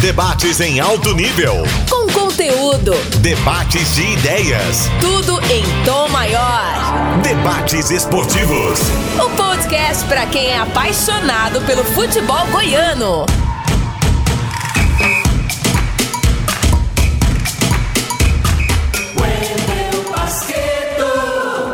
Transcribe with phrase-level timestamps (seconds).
[0.00, 1.64] Debates em alto nível.
[1.90, 2.92] Com conteúdo.
[3.20, 4.88] Debates de ideias.
[5.00, 7.18] Tudo em tom maior.
[7.20, 8.78] Debates esportivos.
[9.16, 13.26] O podcast para quem é apaixonado pelo futebol goiano.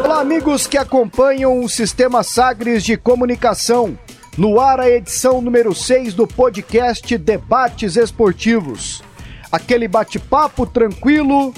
[0.02, 3.98] Olá, amigos que acompanham o Sistema Sagres de Comunicação.
[4.37, 9.01] No ar, a edição número 6 do podcast Debates Esportivos.
[9.51, 11.55] Aquele bate-papo tranquilo,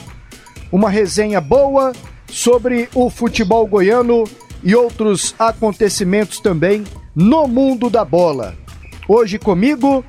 [0.70, 1.94] uma resenha boa
[2.28, 4.24] sobre o futebol goiano
[4.62, 8.54] e outros acontecimentos também no mundo da bola.
[9.08, 10.04] Hoje comigo,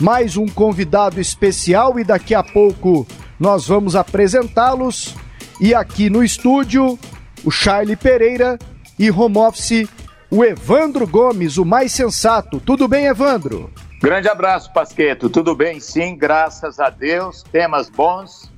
[0.00, 3.06] mais um convidado especial e daqui a pouco
[3.38, 5.14] nós vamos apresentá-los.
[5.60, 6.98] E aqui no estúdio,
[7.44, 8.58] o Charlie Pereira
[8.98, 9.88] e home office,
[10.30, 12.60] o Evandro Gomes, o mais sensato.
[12.60, 13.70] Tudo bem, Evandro?
[14.00, 15.28] Grande abraço, Pasqueto.
[15.28, 15.80] Tudo bem?
[15.80, 17.42] Sim, graças a Deus.
[17.42, 18.50] Temas bons.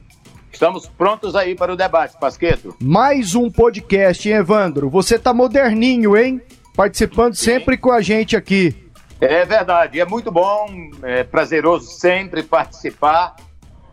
[0.53, 2.77] Estamos prontos aí para o debate, Pasqueto.
[2.81, 4.91] Mais um podcast, hein, Evandro?
[4.91, 6.43] Você tá moderninho, hein?
[6.77, 7.45] Participando Sim.
[7.45, 8.77] sempre com a gente aqui.
[9.21, 10.67] É verdade, é muito bom,
[11.03, 13.37] é prazeroso sempre participar,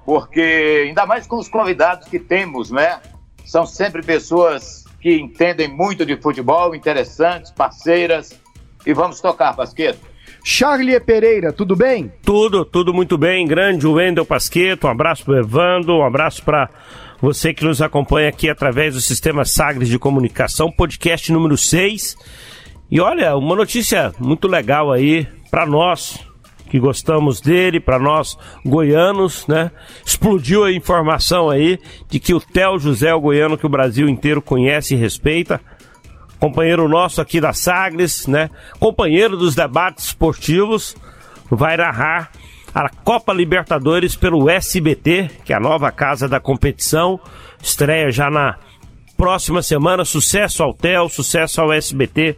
[0.03, 2.99] porque ainda mais com os convidados que temos, né?
[3.45, 8.39] São sempre pessoas que entendem muito de futebol, interessantes, parceiras.
[8.86, 10.00] E vamos tocar, Pasqueto.
[10.44, 12.11] Charlie Pereira, tudo bem?
[12.23, 13.45] Tudo, tudo muito bem.
[13.45, 16.70] Grande Wendel Pasqueto, um abraço pro Evandro, um abraço para
[17.22, 22.17] você que nos acompanha aqui através do Sistema Sagres de Comunicação, podcast número 6.
[22.89, 26.20] E olha, uma notícia muito legal aí para nós
[26.69, 29.71] que gostamos dele, para nós goianos, né?
[30.05, 34.07] Explodiu a informação aí de que o Theo José é o goiano que o Brasil
[34.07, 35.59] inteiro conhece e respeita,
[36.39, 38.49] companheiro nosso aqui da Sagres, né?
[38.79, 40.95] Companheiro dos debates esportivos,
[41.49, 42.31] vai narrar
[42.73, 47.19] a Copa Libertadores pelo SBT, que é a nova casa da competição,
[47.61, 48.57] estreia já na
[49.17, 50.05] próxima semana.
[50.05, 52.37] Sucesso ao Theo, sucesso ao SBT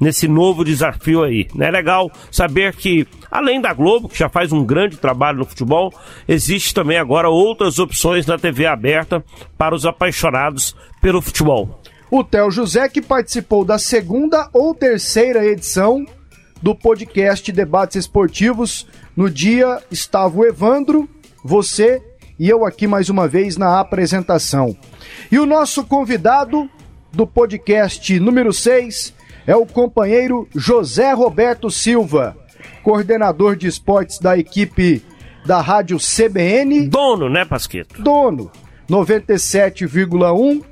[0.00, 1.46] nesse novo desafio aí.
[1.58, 5.92] É legal saber que, além da Globo, que já faz um grande trabalho no futebol,
[6.26, 9.22] existe também agora outras opções na TV aberta
[9.58, 11.80] para os apaixonados pelo futebol.
[12.10, 16.04] O Theo José, que participou da segunda ou terceira edição
[16.60, 18.86] do podcast Debates Esportivos.
[19.16, 21.08] No dia estava o Evandro,
[21.44, 22.02] você
[22.38, 24.74] e eu aqui mais uma vez na apresentação.
[25.30, 26.68] E o nosso convidado
[27.12, 29.14] do podcast número 6
[29.50, 32.36] é o companheiro José Roberto Silva,
[32.84, 35.02] coordenador de esportes da equipe
[35.44, 36.86] da Rádio CBN.
[36.86, 38.00] Dono, né, Pasqueto?
[38.00, 38.48] Dono,
[38.88, 40.62] 97,1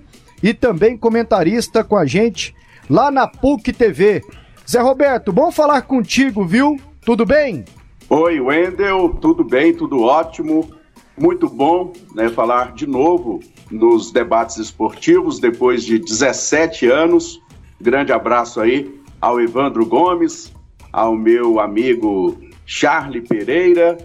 [0.40, 2.54] e também comentarista com a gente
[2.88, 4.22] lá na PUC TV.
[4.70, 6.76] Zé Roberto, bom falar contigo, viu?
[7.00, 7.64] Tudo bem?
[8.08, 10.70] Oi, Wendel, tudo bem, tudo ótimo.
[11.18, 13.40] Muito bom né, falar de novo
[13.72, 17.42] nos debates esportivos depois de 17 anos.
[17.80, 20.52] Grande abraço aí ao Evandro Gomes,
[20.92, 23.96] ao meu amigo Charlie Pereira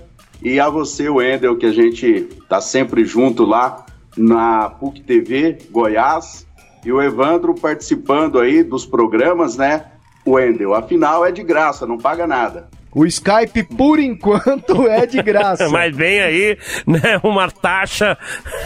[0.41, 3.85] e a você, Wendel, que a gente tá sempre junto lá
[4.15, 6.45] na PUC TV Goiás.
[6.85, 9.85] E o Evandro participando aí dos programas, né?
[10.27, 12.69] Wendel, afinal é de graça, não paga nada.
[12.95, 15.67] O Skype, por enquanto, é de graça.
[15.71, 18.17] Mas vem aí, né, uma taxa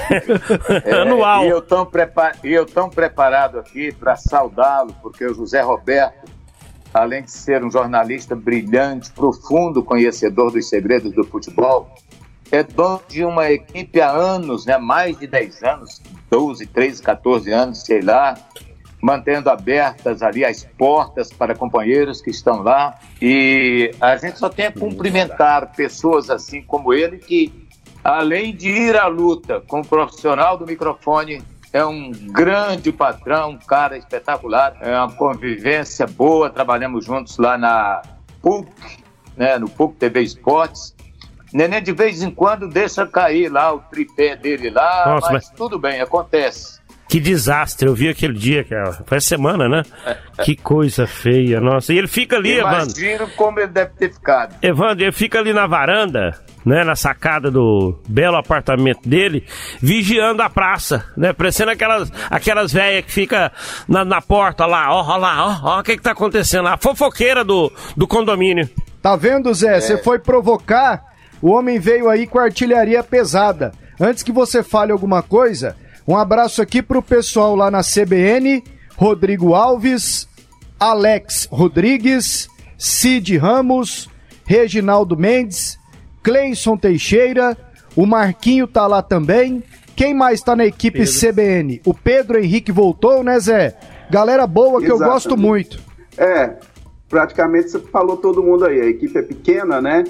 [0.83, 1.45] é, anual.
[1.45, 2.37] E eu tão, prepar...
[2.43, 6.29] e eu tão preparado aqui para saudá-lo, porque o José Roberto,
[6.93, 11.89] além de ser um jornalista brilhante, profundo conhecedor dos segredos do futebol,
[12.51, 17.51] é dono de uma equipe há anos, né, mais de 10 anos, 12, 13, 14
[17.51, 18.35] anos, sei lá,
[19.07, 23.00] mantendo abertas ali as portas para companheiros que estão lá.
[23.22, 27.69] E a gente só tem a cumprimentar pessoas assim como ele, que
[28.03, 31.41] além de ir à luta com o profissional do microfone,
[31.72, 38.01] é um grande patrão, um cara espetacular, é uma convivência boa, trabalhamos juntos lá na
[38.41, 38.69] PUC,
[39.38, 40.94] né, no PUC TV Esportes.
[41.53, 45.49] Neném de vez em quando deixa cair lá o tripé dele lá, Nossa, mas, mas
[45.58, 46.85] tudo bem, acontece.
[47.07, 48.91] Que desastre, eu vi aquele dia, cara.
[49.05, 49.83] Faz semana, né?
[50.43, 51.93] que coisa feia, nossa.
[51.93, 52.83] E ele fica ali, Evandro.
[52.83, 54.55] Imagino como ele deve ter ficado.
[54.61, 56.83] Evandro, ele fica ali na varanda, né?
[56.83, 59.45] Na sacada do belo apartamento dele,
[59.81, 61.33] vigiando a praça, né?
[61.33, 63.51] Parecendo aquelas, aquelas velhas que fica
[63.87, 66.73] na, na porta lá, ó, ó lá, ó, ó, o que que tá acontecendo lá?
[66.73, 68.69] A fofoqueira do, do condomínio.
[69.01, 69.79] Tá vendo, Zé?
[69.79, 69.97] Você é.
[69.97, 71.03] foi provocar,
[71.41, 73.71] o homem veio aí com artilharia pesada.
[73.99, 75.75] Antes que você fale alguma coisa,
[76.07, 78.63] um abraço aqui pro pessoal lá na CBN,
[78.95, 80.27] Rodrigo Alves,
[80.79, 84.09] Alex Rodrigues, Cid Ramos,
[84.45, 85.77] Reginaldo Mendes,
[86.23, 87.57] Cleison Teixeira,
[87.95, 89.63] o Marquinho tá lá também.
[89.95, 91.19] Quem mais tá na equipe Pedro.
[91.19, 91.81] CBN?
[91.83, 93.75] O Pedro Henrique voltou, né, Zé?
[94.11, 95.01] Galera boa que Exatamente.
[95.01, 95.79] eu gosto muito.
[96.15, 96.55] É,
[97.09, 98.79] praticamente você falou todo mundo aí.
[98.79, 100.03] A equipe é pequena, né?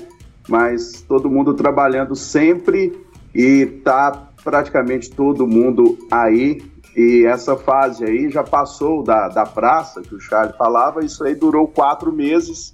[0.50, 3.00] Mas todo mundo trabalhando sempre
[3.34, 6.62] e tá praticamente todo mundo aí.
[6.96, 11.36] E essa fase aí já passou da, da praça, que o Charles falava, isso aí
[11.36, 12.72] durou quatro meses.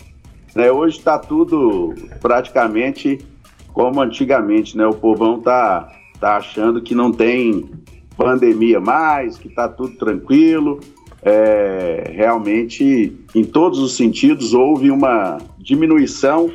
[0.55, 0.71] Né?
[0.71, 3.25] Hoje está tudo praticamente
[3.73, 4.85] como antigamente, né?
[4.85, 7.71] O povão tá tá achando que não tem
[8.15, 10.79] pandemia mais, que está tudo tranquilo.
[11.23, 16.51] É, realmente, em todos os sentidos, houve uma diminuição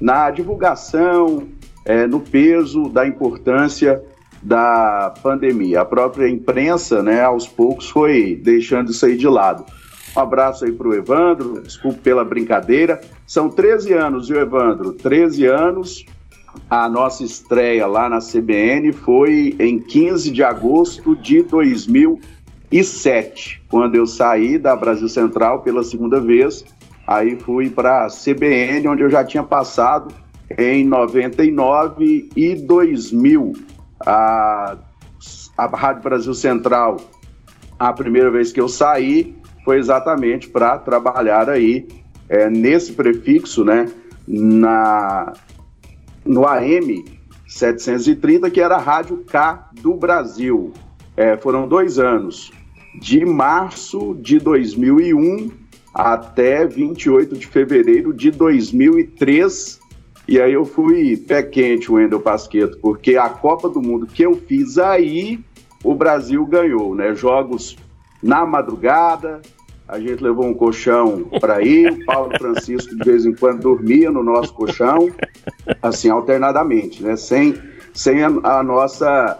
[0.00, 1.46] na divulgação,
[1.84, 4.02] é, no peso da importância
[4.42, 5.80] da pandemia.
[5.80, 9.64] A própria imprensa, né, aos poucos, foi deixando isso aí de lado.
[10.16, 13.00] Um abraço aí para o Evandro, desculpe pela brincadeira.
[13.26, 14.92] São 13 anos, viu, Evandro?
[14.92, 16.06] 13 anos
[16.68, 24.06] a nossa estreia lá na CBN foi em 15 de agosto de 2007, quando eu
[24.06, 26.64] saí da Brasil Central pela segunda vez.
[27.06, 30.12] Aí fui para a CBN, onde eu já tinha passado
[30.58, 33.52] em 99 e 2000.
[34.04, 34.76] A,
[35.56, 36.98] a Rádio Brasil Central,
[37.78, 41.86] a primeira vez que eu saí, foi exatamente para trabalhar aí
[42.28, 43.90] é, nesse prefixo, né?
[44.26, 45.32] Na,
[46.24, 47.04] no AM
[47.46, 50.72] 730, que era a Rádio K do Brasil.
[51.16, 52.52] É, foram dois anos,
[53.00, 55.50] de março de 2001
[55.94, 59.80] até 28 de fevereiro de 2003.
[60.28, 64.34] E aí eu fui pé quente, Wendel Pasqueto, porque a Copa do Mundo que eu
[64.34, 65.38] fiz aí,
[65.84, 67.14] o Brasil ganhou, né?
[67.14, 67.76] Jogos
[68.22, 69.40] na madrugada,
[69.88, 74.10] a gente levou um colchão para ir, o Paulo Francisco de vez em quando dormia
[74.10, 75.10] no nosso colchão,
[75.80, 77.14] assim, alternadamente, né?
[77.14, 77.54] Sem,
[77.94, 79.38] sem a, a nossa.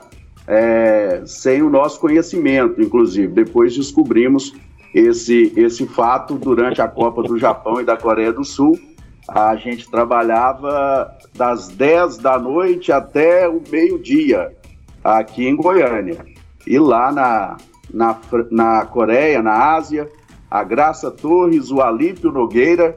[0.49, 3.27] É, sem o nosso conhecimento, inclusive.
[3.27, 4.55] Depois descobrimos
[4.95, 8.79] esse, esse fato durante a Copa do Japão e da Coreia do Sul.
[9.29, 14.57] A gente trabalhava das 10 da noite até o meio-dia
[15.03, 16.25] aqui em Goiânia.
[16.67, 17.57] E lá na,
[17.93, 18.19] na,
[18.51, 20.09] na Coreia, na Ásia,
[20.51, 22.97] a Graça Torres, o Alípio Nogueira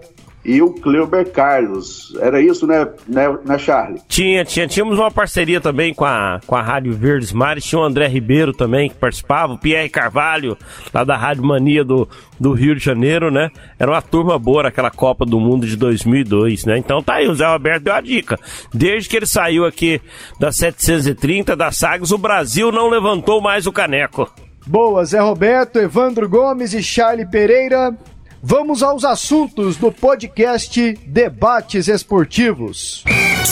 [0.50, 2.12] e o Cleuber Carlos.
[2.20, 4.02] Era isso, né, né, né, Charlie?
[4.08, 4.68] Tinha, tinha.
[4.68, 7.64] Tínhamos uma parceria também com a, com a Rádio Verdes Mares.
[7.64, 10.58] Tinha o André Ribeiro também que participava, o Pierre Carvalho,
[10.92, 12.10] lá da Rádio Mania do,
[12.40, 13.52] do Rio de Janeiro, né?
[13.78, 16.80] Era uma turma boa naquela Copa do Mundo de 2002, né?
[16.80, 18.40] Então tá aí, o Zé Roberto deu a dica.
[18.74, 20.02] Desde que ele saiu aqui
[20.40, 24.28] da 730, da Sagres, o Brasil não levantou mais o caneco.
[24.66, 27.96] Boa, Zé Roberto, Evandro Gomes e Charlie Pereira.
[28.42, 33.04] Vamos aos assuntos do podcast Debates Esportivos.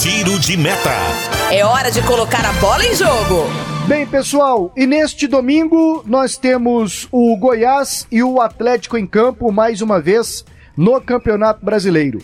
[0.01, 0.94] Tiro de meta.
[1.51, 3.48] É hora de colocar a bola em jogo.
[3.86, 9.81] Bem, pessoal, e neste domingo nós temos o Goiás e o Atlético em campo mais
[9.81, 10.45] uma vez
[10.78, 12.19] no Campeonato Brasileiro.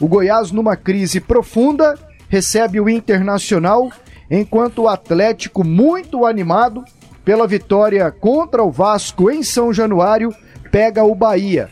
[0.00, 1.98] O Goiás, numa crise profunda,
[2.30, 3.90] recebe o Internacional,
[4.30, 6.82] enquanto o Atlético, muito animado,
[7.26, 10.34] pela vitória contra o Vasco em São Januário,
[10.70, 11.68] pega o Bahia.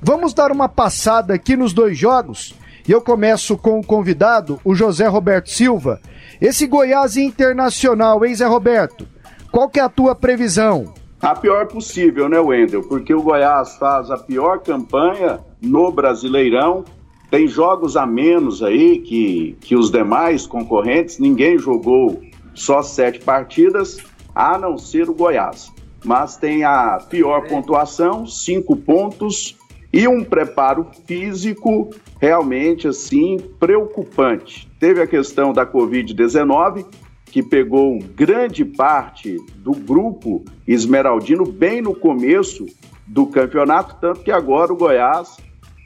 [0.00, 2.54] Vamos dar uma passada aqui nos dois jogos
[2.88, 6.00] e eu começo com o convidado, o José Roberto Silva.
[6.40, 9.06] Esse Goiás Internacional, hein, Zé Roberto?
[9.50, 10.94] Qual que é a tua previsão?
[11.20, 12.82] A pior possível, né, Wendel?
[12.82, 16.84] Porque o Goiás faz a pior campanha no Brasileirão,
[17.28, 22.22] tem jogos a menos aí que, que os demais concorrentes, ninguém jogou
[22.54, 23.98] só sete partidas
[24.34, 25.72] a não ser o Goiás.
[26.04, 29.56] Mas tem a pior pontuação, cinco pontos,
[29.92, 31.90] e um preparo físico
[32.20, 34.70] realmente assim preocupante.
[34.78, 36.86] Teve a questão da Covid-19,
[37.26, 42.66] que pegou grande parte do grupo esmeraldino bem no começo
[43.06, 45.36] do campeonato, tanto que agora o Goiás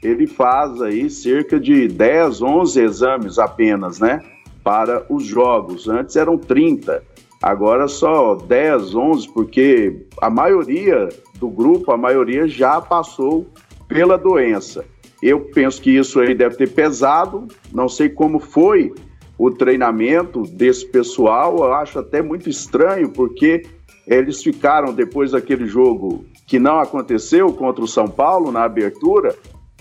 [0.01, 4.19] ele faz aí cerca de 10, 11 exames apenas, né,
[4.63, 5.87] para os jogos.
[5.87, 7.03] Antes eram 30.
[7.41, 13.45] Agora só 10, 11, porque a maioria do grupo, a maioria já passou
[13.93, 14.83] pela doença.
[15.21, 18.91] Eu penso que isso aí deve ter pesado, não sei como foi
[19.37, 23.63] o treinamento desse pessoal, eu acho até muito estranho, porque
[24.07, 29.35] eles ficaram depois daquele jogo que não aconteceu contra o São Paulo na abertura,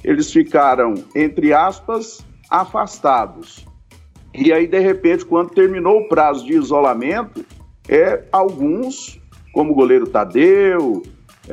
[0.05, 3.67] eles ficaram, entre aspas, afastados.
[4.35, 7.45] E aí, de repente, quando terminou o prazo de isolamento,
[7.89, 9.21] é alguns,
[9.53, 11.03] como o goleiro Tadeu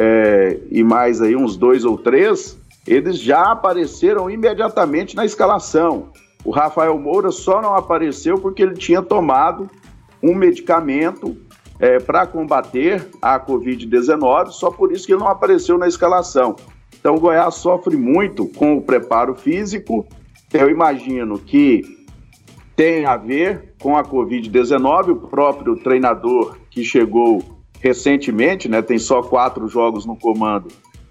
[0.01, 6.07] é, e mais aí uns dois ou três, eles já apareceram imediatamente na escalação.
[6.45, 9.69] O Rafael Moura só não apareceu porque ele tinha tomado
[10.23, 11.35] um medicamento
[11.81, 16.55] é, para combater a Covid-19, só por isso que ele não apareceu na escalação.
[16.97, 20.07] Então o Goiás sofre muito com o preparo físico.
[20.53, 21.83] Eu imagino que
[22.73, 25.09] tem a ver com a Covid-19.
[25.09, 30.67] O próprio treinador que chegou recentemente, né, tem só quatro jogos no comando,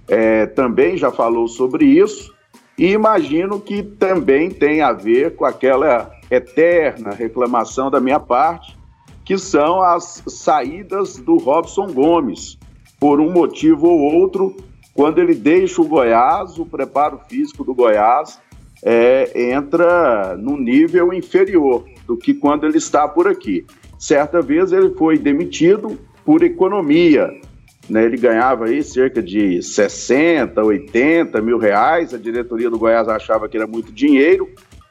[0.07, 2.35] é, também já falou sobre isso.
[2.79, 8.79] E imagino que também tem a ver com aquela eterna reclamação da minha parte,
[9.25, 12.57] que são as saídas do Robson Gomes.
[13.01, 14.57] Por um motivo ou outro,
[14.95, 18.41] quando ele deixa o Goiás, o preparo físico do Goiás
[18.83, 23.67] é, entra no nível inferior do que quando ele está por aqui.
[23.99, 27.41] Certa vez ele foi demitido por economia,
[27.89, 32.13] né, ele ganhava aí cerca de 60, 80 mil reais.
[32.13, 34.47] A diretoria do Goiás achava que era muito dinheiro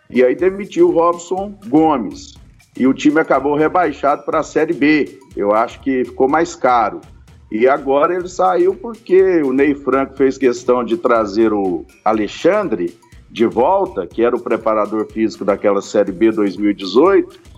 [0.10, 2.34] e aí demitiu o Robson Gomes.
[2.76, 5.20] E o time acabou rebaixado para a Série B.
[5.36, 7.02] Eu acho que ficou mais caro.
[7.52, 12.98] E agora ele saiu porque o Ney Franco fez questão de trazer o Alexandre
[13.30, 17.57] de volta, que era o preparador físico daquela Série B 2018.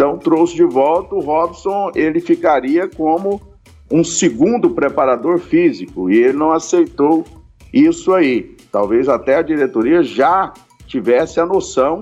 [0.00, 3.38] Então trouxe de volta o Robson, ele ficaria como
[3.90, 7.22] um segundo preparador físico e ele não aceitou
[7.70, 8.56] isso aí.
[8.72, 10.54] Talvez até a diretoria já
[10.86, 12.00] tivesse a noção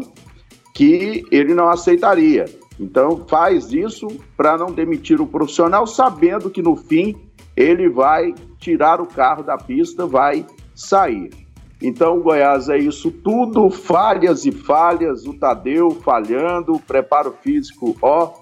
[0.73, 2.45] que ele não aceitaria.
[2.78, 7.17] Então faz isso para não demitir o profissional, sabendo que no fim
[7.57, 11.31] ele vai tirar o carro da pista, vai sair.
[11.80, 18.32] Então o Goiás é isso tudo, falhas e falhas, o Tadeu falhando, preparo físico ó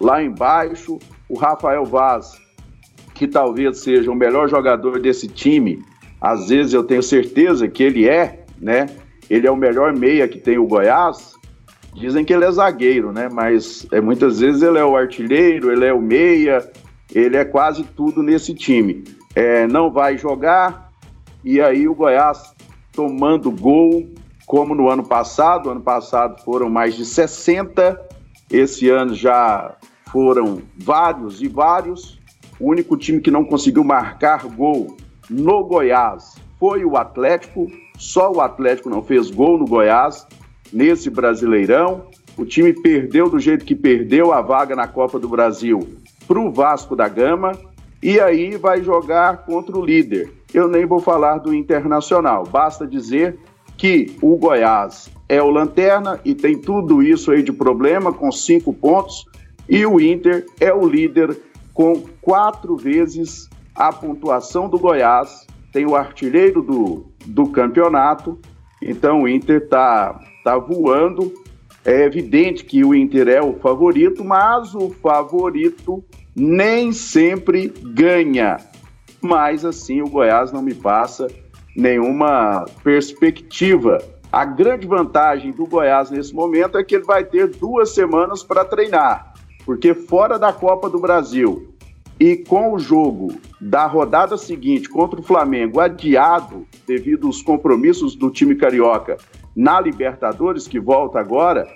[0.00, 0.98] lá embaixo,
[1.28, 2.46] o Rafael Vaz
[3.16, 5.82] que talvez seja o melhor jogador desse time,
[6.20, 8.86] às vezes eu tenho certeza que ele é, né?
[9.28, 11.34] Ele é o melhor meia que tem o Goiás.
[11.94, 13.28] Dizem que ele é zagueiro, né?
[13.32, 16.70] Mas é, muitas vezes ele é o artilheiro, ele é o meia,
[17.14, 19.02] ele é quase tudo nesse time.
[19.34, 20.92] É, não vai jogar,
[21.42, 22.54] e aí o Goiás
[22.96, 24.08] tomando gol,
[24.46, 25.70] como no ano passado.
[25.70, 28.00] Ano passado foram mais de 60,
[28.50, 29.76] esse ano já
[30.10, 32.18] foram vários e vários.
[32.58, 34.96] O único time que não conseguiu marcar gol
[35.28, 37.70] no Goiás foi o Atlético.
[37.98, 40.26] Só o Atlético não fez gol no Goiás
[40.72, 42.06] nesse Brasileirão.
[42.36, 45.86] O time perdeu do jeito que perdeu a vaga na Copa do Brasil
[46.26, 47.52] para o Vasco da Gama
[48.02, 50.32] e aí vai jogar contra o líder.
[50.52, 53.38] Eu nem vou falar do Internacional, basta dizer
[53.76, 58.72] que o Goiás é o lanterna e tem tudo isso aí de problema com cinco
[58.72, 59.26] pontos
[59.68, 61.36] e o Inter é o líder
[61.74, 68.38] com quatro vezes a pontuação do Goiás, tem o artilheiro do, do campeonato,
[68.80, 71.34] então o Inter está tá voando.
[71.84, 76.02] É evidente que o Inter é o favorito, mas o favorito
[76.36, 78.58] nem sempre ganha.
[79.20, 81.26] Mas assim o Goiás não me passa
[81.74, 83.98] nenhuma perspectiva.
[84.30, 88.64] A grande vantagem do Goiás nesse momento é que ele vai ter duas semanas para
[88.64, 91.74] treinar porque fora da Copa do Brasil
[92.18, 98.30] e com o jogo da rodada seguinte contra o Flamengo adiado devido aos compromissos do
[98.30, 99.18] time carioca
[99.54, 101.66] na Libertadores, que volta agora,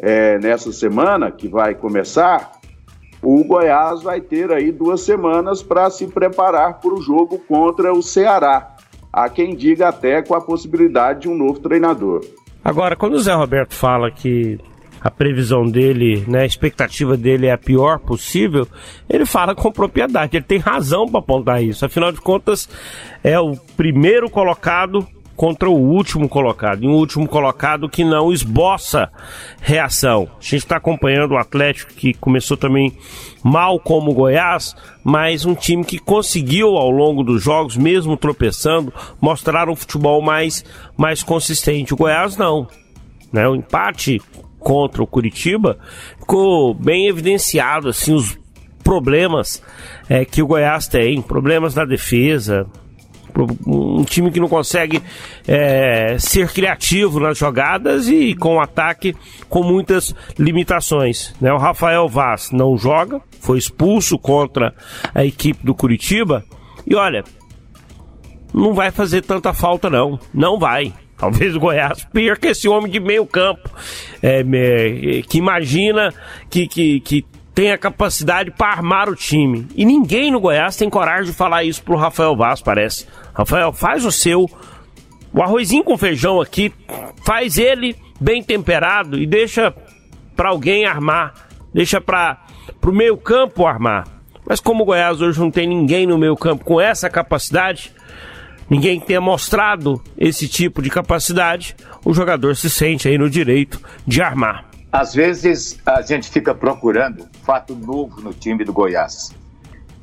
[0.00, 2.52] é, nessa semana que vai começar,
[3.24, 8.02] o Goiás vai ter aí duas semanas para se preparar para o jogo contra o
[8.02, 8.76] Ceará.
[9.10, 12.22] Há quem diga até com a possibilidade de um novo treinador.
[12.62, 14.58] Agora, quando o Zé Roberto fala que
[15.00, 18.66] a previsão dele, né, a expectativa dele é a pior possível,
[19.08, 20.36] ele fala com propriedade.
[20.36, 21.84] Ele tem razão para apontar isso.
[21.84, 22.68] Afinal de contas,
[23.22, 26.84] é o primeiro colocado contra o último colocado.
[26.84, 29.10] E um último colocado que não esboça
[29.60, 30.28] reação.
[30.38, 32.96] A gente está acompanhando o Atlético que começou também
[33.42, 38.92] mal como o Goiás, mas um time que conseguiu ao longo dos jogos, mesmo tropeçando,
[39.20, 40.64] mostrar um futebol mais,
[40.96, 41.92] mais consistente.
[41.92, 42.66] O Goiás não.
[43.32, 43.46] Né?
[43.48, 44.20] O empate
[44.64, 45.78] contra o Curitiba,
[46.18, 48.36] ficou bem evidenciado assim os
[48.82, 49.62] problemas
[50.08, 52.66] é, que o Goiás tem, problemas na defesa,
[53.66, 55.02] um time que não consegue
[55.46, 59.14] é, ser criativo nas jogadas e com o ataque
[59.48, 61.34] com muitas limitações.
[61.40, 61.52] Né?
[61.52, 64.74] O Rafael Vaz não joga, foi expulso contra
[65.14, 66.44] a equipe do Curitiba
[66.86, 67.24] e olha,
[68.52, 70.92] não vai fazer tanta falta não, não vai.
[71.16, 73.70] Talvez o Goiás perca esse homem de meio campo,
[74.20, 74.42] é,
[75.28, 76.12] que imagina
[76.50, 77.24] que, que, que
[77.54, 79.66] tem a capacidade para armar o time.
[79.76, 83.06] E ninguém no Goiás tem coragem de falar isso pro Rafael Vaz, parece.
[83.32, 84.50] Rafael, faz o seu.
[85.32, 86.72] O arrozinho com feijão aqui,
[87.24, 89.74] faz ele bem temperado e deixa
[90.36, 91.34] para alguém armar,
[91.72, 92.38] deixa para
[92.82, 94.06] o meio campo armar.
[94.46, 97.92] Mas como o Goiás hoje não tem ninguém no meio campo com essa capacidade,
[98.68, 104.20] ninguém tenha mostrado esse tipo de capacidade, o jogador se sente aí no direito de
[104.20, 104.73] armar.
[104.94, 109.34] Às vezes a gente fica procurando fato novo no time do Goiás.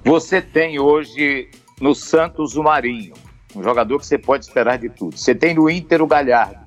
[0.04, 3.14] Você tem hoje no Santos o Marinho,
[3.56, 5.18] um jogador que você pode esperar de tudo.
[5.18, 6.60] Você tem no Inter o Galhardo,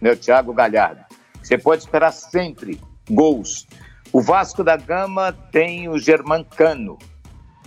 [0.00, 1.04] né, o Thiago Galhardo.
[1.42, 3.66] Você pode esperar sempre gols.
[4.10, 6.96] O Vasco da Gama tem o Germancano.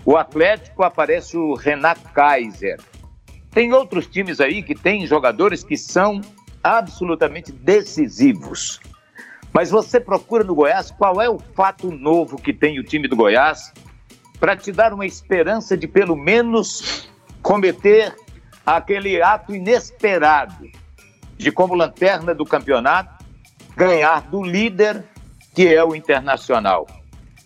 [0.04, 2.80] O Atlético aparece o Renato Kaiser.
[3.52, 6.20] Tem outros times aí que têm jogadores que são
[6.64, 8.80] absolutamente decisivos.
[9.54, 13.16] Mas você procura no Goiás qual é o fato novo que tem o time do
[13.16, 13.72] Goiás
[14.40, 17.08] para te dar uma esperança de pelo menos
[17.42, 18.16] cometer
[18.66, 20.70] aquele ato inesperado
[21.38, 23.24] de como lanterna do campeonato
[23.76, 25.04] ganhar do líder
[25.54, 26.88] que é o Internacional.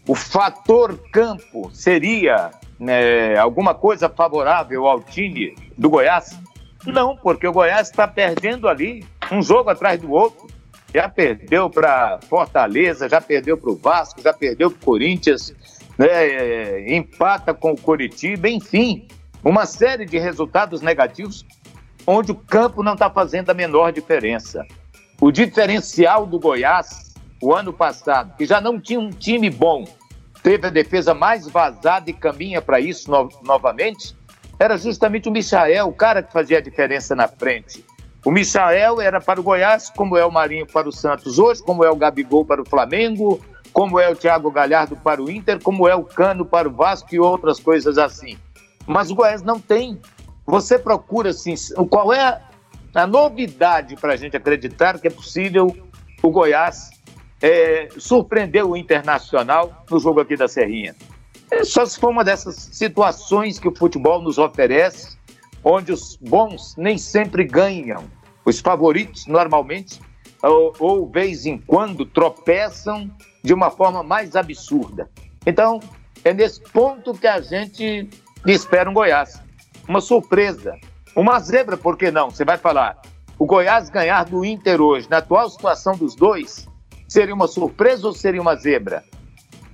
[0.08, 6.40] O fator campo seria né, alguma coisa favorável ao time do Goiás?
[6.86, 10.47] Não, porque o Goiás está perdendo ali, um jogo atrás do outro.
[10.94, 15.54] Já perdeu para Fortaleza, já perdeu para o Vasco, já perdeu para o Corinthians,
[15.98, 19.08] né, empata com o Coritiba, enfim,
[19.44, 21.46] uma série de resultados negativos
[22.06, 24.66] onde o campo não está fazendo a menor diferença.
[25.20, 29.84] O diferencial do Goiás, o ano passado, que já não tinha um time bom,
[30.42, 34.16] teve a defesa mais vazada e caminha para isso no novamente,
[34.58, 37.84] era justamente o Michael, o cara que fazia a diferença na frente.
[38.28, 41.86] O Michael era para o Goiás, como é o Marinho para o Santos hoje, como
[41.86, 43.40] é o Gabigol para o Flamengo,
[43.72, 47.16] como é o Thiago Galhardo para o Inter, como é o Cano para o Vasco
[47.16, 48.38] e outras coisas assim.
[48.86, 49.98] Mas o Goiás não tem.
[50.46, 51.56] Você procura assim,
[51.90, 52.42] qual é
[52.94, 55.74] a novidade para a gente acreditar que é possível
[56.22, 56.90] o Goiás
[57.42, 60.94] é, surpreender o Internacional no jogo aqui da Serrinha.
[61.50, 65.18] É só se for uma dessas situações que o futebol nos oferece,
[65.64, 68.17] onde os bons nem sempre ganham.
[68.48, 70.00] Os favoritos, normalmente,
[70.42, 73.12] ou, ou vez em quando, tropeçam
[73.44, 75.10] de uma forma mais absurda.
[75.46, 75.82] Então,
[76.24, 78.10] é nesse ponto que a gente
[78.46, 79.42] espera um Goiás.
[79.86, 80.78] Uma surpresa,
[81.14, 82.30] uma zebra, por que não?
[82.30, 83.02] Você vai falar,
[83.38, 86.70] o Goiás ganhar do Inter hoje, na atual situação dos dois,
[87.06, 89.04] seria uma surpresa ou seria uma zebra?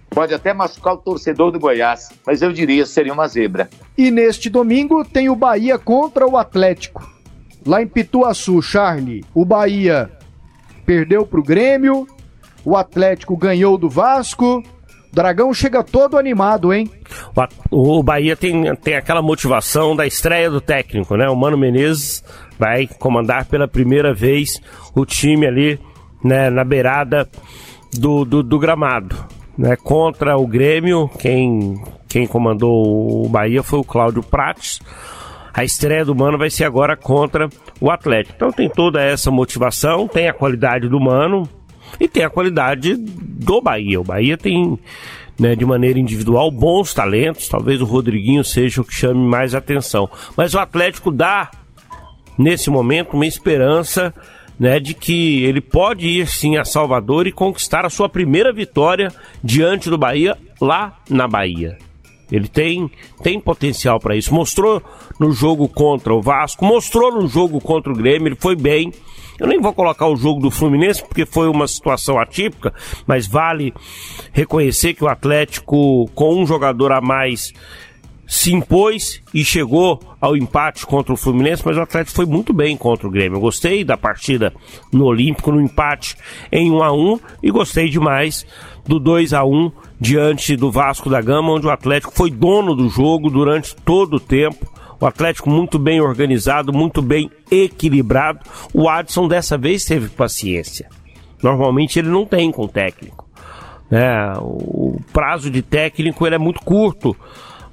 [0.09, 3.69] Pode até machucar o torcedor do Goiás, mas eu diria seria uma zebra.
[3.95, 7.13] E neste domingo tem o Bahia contra o Atlético.
[7.65, 10.11] Lá em Pituaçu, Charlie, o Bahia
[10.85, 12.07] perdeu para o Grêmio,
[12.65, 14.63] o Atlético ganhou do Vasco.
[15.11, 16.89] Dragão chega todo animado, hein?
[17.69, 21.29] O, o Bahia tem, tem aquela motivação da estreia do técnico, né?
[21.29, 22.23] O Mano Menezes
[22.57, 24.59] vai comandar pela primeira vez
[24.95, 25.79] o time ali,
[26.23, 27.29] né, na beirada
[27.93, 29.15] do, do, do gramado
[29.57, 31.09] né, contra o Grêmio.
[31.19, 34.79] Quem, quem comandou o Bahia foi o Cláudio Prates.
[35.53, 37.47] A estreia do Mano vai ser agora contra
[37.79, 38.33] o Atlético.
[38.35, 41.47] Então tem toda essa motivação, tem a qualidade do Mano
[41.99, 44.01] e tem a qualidade do Bahia.
[44.01, 44.79] O Bahia tem,
[45.39, 47.47] né, de maneira individual, bons talentos.
[47.47, 50.09] Talvez o Rodriguinho seja o que chame mais atenção.
[50.35, 51.51] Mas o Atlético dá,
[52.35, 54.11] nesse momento, uma esperança
[54.59, 59.11] né, de que ele pode ir sim a Salvador e conquistar a sua primeira vitória
[59.43, 61.77] diante do Bahia lá na Bahia.
[62.33, 62.89] Ele tem,
[63.21, 64.33] tem potencial para isso.
[64.33, 64.81] Mostrou
[65.19, 68.91] no jogo contra o Vasco, mostrou no jogo contra o Grêmio, ele foi bem.
[69.39, 72.73] Eu nem vou colocar o jogo do Fluminense porque foi uma situação atípica,
[73.05, 73.71] mas vale
[74.31, 77.53] reconhecer que o Atlético, com um jogador a mais,
[78.25, 82.75] se impôs e chegou ao empate contra o Fluminense, mas o Atlético foi muito bem
[82.75, 83.37] contra o Grêmio.
[83.37, 84.51] Eu gostei da partida
[84.91, 86.15] no Olímpico, no empate
[86.51, 88.43] em 1 a 1 e gostei demais
[88.85, 92.89] do 2 a 1 diante do Vasco da Gama, onde o Atlético foi dono do
[92.89, 94.71] jogo durante todo o tempo.
[94.99, 98.39] O Atlético muito bem organizado, muito bem equilibrado.
[98.73, 100.89] O Adson dessa vez teve paciência.
[101.41, 103.27] Normalmente ele não tem com o técnico.
[103.89, 104.33] Né?
[104.39, 107.15] O prazo de técnico ele é muito curto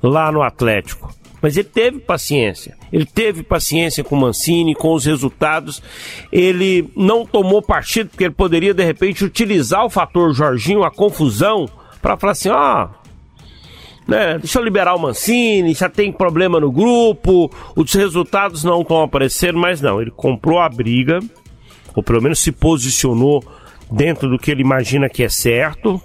[0.02, 1.14] lá no Atlético.
[1.42, 2.76] Mas ele teve paciência.
[2.92, 5.82] Ele teve paciência com o Mancini, com os resultados.
[6.30, 11.68] Ele não tomou partido, porque ele poderia, de repente, utilizar o fator Jorginho, a confusão,
[12.02, 12.88] para falar assim: ó.
[14.06, 19.02] né, deixa eu liberar o Mancini, já tem problema no grupo, os resultados não estão
[19.02, 21.20] aparecendo, mas não, ele comprou a briga,
[21.94, 23.42] ou pelo menos se posicionou
[23.90, 26.00] dentro do que ele imagina que é certo,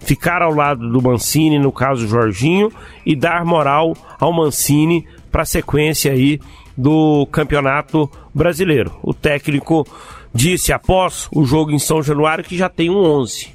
[0.00, 2.72] ficar ao lado do Mancini, no caso Jorginho,
[3.06, 6.40] e dar moral ao Mancini para a sequência aí
[6.76, 8.92] do Campeonato Brasileiro.
[9.02, 9.86] O técnico
[10.34, 13.48] disse após o jogo em São Januário que já tem um 11.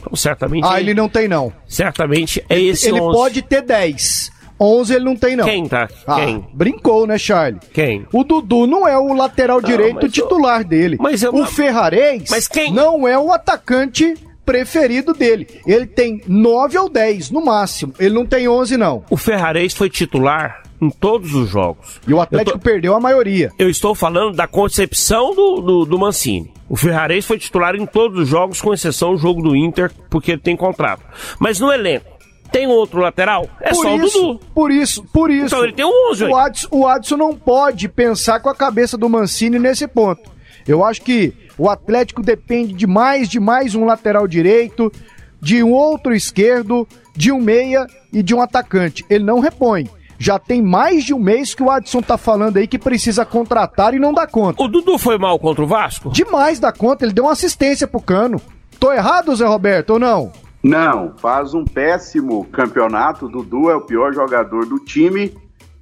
[0.00, 0.64] Então, certamente.
[0.66, 1.52] Ah, ele não tem, não.
[1.66, 3.16] Certamente é esse Ele 11.
[3.16, 4.30] pode ter 10.
[4.58, 5.44] 11 ele não tem, não.
[5.44, 5.88] Quem tá?
[6.06, 6.46] Ah, Quem?
[6.54, 7.60] brincou, né, Charlie?
[7.74, 8.06] Quem?
[8.12, 10.96] O Dudu não é o lateral direito mas eu- titular dele.
[11.00, 14.14] Mas eu- o Ferrarez Mas quem- não é o atacante
[14.46, 15.46] preferido dele.
[15.66, 17.92] Ele tem 9 ou 10 no máximo.
[17.98, 19.04] Ele não tem 11, não.
[19.10, 22.00] O Ferrarez foi titular em todos os jogos.
[22.06, 23.50] E o Atlético tô- perdeu a maioria.
[23.58, 26.52] Eu estou falando da concepção do, do, do Mancini.
[26.68, 30.32] O Ferrarez foi titular em todos os jogos, com exceção do jogo do Inter, porque
[30.32, 31.02] ele tem contrato.
[31.38, 32.06] Mas no elenco,
[32.52, 33.48] tem outro lateral?
[33.60, 34.46] É por só isso, o Dudu.
[34.54, 35.46] Por isso, por isso.
[35.46, 36.36] Então ele tem um 11, o.
[36.36, 40.35] Adson, o Adson não pode pensar com a cabeça do Mancini nesse ponto.
[40.66, 44.92] Eu acho que o Atlético depende de mais de mais um lateral direito,
[45.40, 49.04] de um outro esquerdo, de um meia e de um atacante.
[49.08, 49.88] Ele não repõe.
[50.18, 53.94] Já tem mais de um mês que o Adson tá falando aí que precisa contratar
[53.94, 54.62] e não dá conta.
[54.62, 56.10] O Dudu foi mal contra o Vasco?
[56.10, 58.40] Demais da conta, ele deu uma assistência pro Cano.
[58.80, 60.32] Tô errado, Zé Roberto, ou não?
[60.62, 63.28] Não, faz um péssimo campeonato.
[63.28, 65.32] Dudu é o pior jogador do time.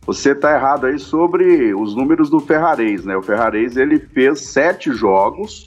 [0.06, 3.16] Você tá errado aí sobre os números do Ferrarez, né?
[3.16, 5.66] O Ferrarez ele fez sete jogos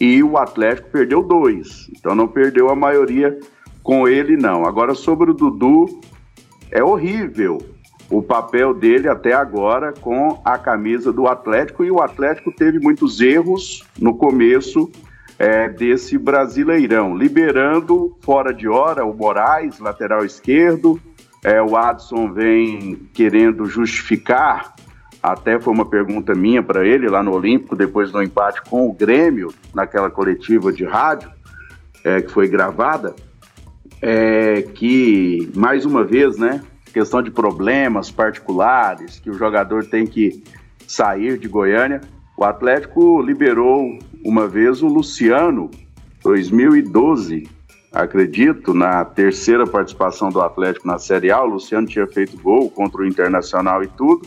[0.00, 1.90] e o Atlético perdeu dois.
[1.96, 3.38] Então não perdeu a maioria
[3.82, 4.64] com ele, não.
[4.64, 6.00] Agora sobre o Dudu,
[6.70, 7.58] é horrível
[8.10, 13.20] o papel dele até agora com a camisa do Atlético e o Atlético teve muitos
[13.20, 14.90] erros no começo
[15.38, 21.00] é, desse Brasileirão, liberando fora de hora o Moraes, lateral esquerdo.
[21.44, 24.74] É, o Adson vem querendo justificar,
[25.22, 28.92] até foi uma pergunta minha para ele lá no Olímpico, depois do empate com o
[28.92, 31.30] Grêmio, naquela coletiva de rádio
[32.04, 33.14] é, que foi gravada,
[34.00, 40.44] é, que, mais uma vez, né, questão de problemas particulares, que o jogador tem que
[40.86, 42.02] sair de Goiânia.
[42.36, 45.70] O Atlético liberou uma vez o Luciano,
[46.22, 47.48] 2012,
[47.94, 51.40] acredito, na terceira participação do Atlético na Série A.
[51.42, 54.26] O Luciano tinha feito gol contra o Internacional e tudo.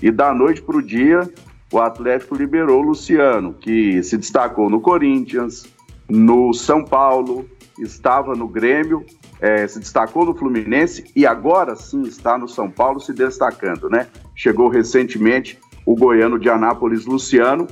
[0.00, 1.28] E da noite para o dia,
[1.72, 5.66] o Atlético liberou o Luciano, que se destacou no Corinthians,
[6.08, 9.04] no São Paulo, estava no Grêmio,
[9.40, 14.06] eh, se destacou no Fluminense e agora sim está no São Paulo se destacando, né?
[14.34, 17.66] Chegou recentemente o goiano de Anápolis, Luciano.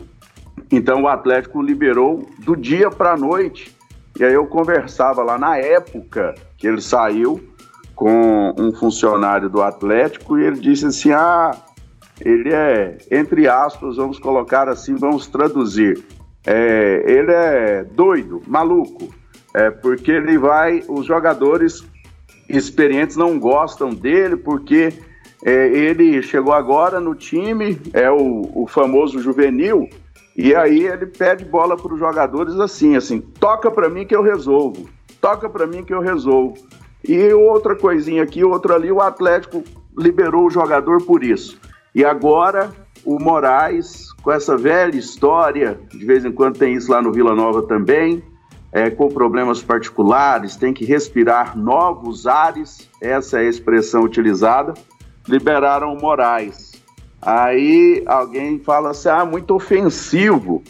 [0.70, 3.77] Então o Atlético liberou do dia para a noite.
[4.18, 7.40] E aí eu conversava lá na época que ele saiu
[7.94, 11.52] com um funcionário do Atlético e ele disse assim: ah,
[12.20, 16.02] ele é, entre aspas, vamos colocar assim, vamos traduzir.
[16.46, 19.12] É, ele é doido, maluco,
[19.54, 21.84] é, porque ele vai, os jogadores
[22.48, 24.92] experientes não gostam dele porque
[25.44, 29.88] é, ele chegou agora no time, é o, o famoso juvenil,
[30.38, 34.22] e aí ele pede bola para os jogadores assim, assim, toca para mim que eu
[34.22, 34.88] resolvo,
[35.20, 36.54] toca para mim que eu resolvo.
[37.06, 39.64] E outra coisinha aqui, outra ali, o Atlético
[39.98, 41.58] liberou o jogador por isso.
[41.92, 42.70] E agora
[43.04, 47.34] o Moraes, com essa velha história, de vez em quando tem isso lá no Vila
[47.34, 48.22] Nova também,
[48.70, 54.74] é, com problemas particulares, tem que respirar novos ares, essa é a expressão utilizada,
[55.26, 56.77] liberaram o Moraes.
[57.20, 60.62] Aí alguém fala assim, ah, muito ofensivo.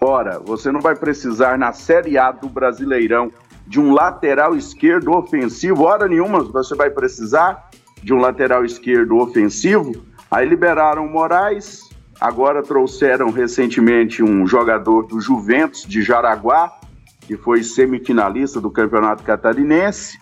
[0.00, 3.30] Ora, você não vai precisar na Série A do Brasileirão
[3.66, 7.68] de um lateral esquerdo ofensivo, hora nenhuma você vai precisar
[8.02, 9.92] de um lateral esquerdo ofensivo.
[10.30, 11.80] Aí liberaram o Moraes,
[12.20, 16.72] agora trouxeram recentemente um jogador do Juventus de Jaraguá,
[17.20, 20.18] que foi semifinalista do Campeonato Catarinense,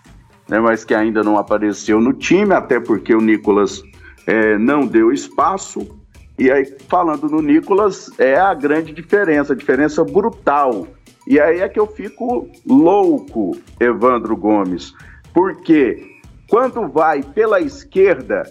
[0.47, 3.83] né, mas que ainda não apareceu no time, até porque o Nicolas
[4.25, 5.87] é, não deu espaço.
[6.37, 10.87] E aí, falando no Nicolas, é a grande diferença, a diferença brutal.
[11.27, 14.93] E aí é que eu fico louco, Evandro Gomes,
[15.33, 16.15] porque
[16.47, 18.43] quando vai pela esquerda,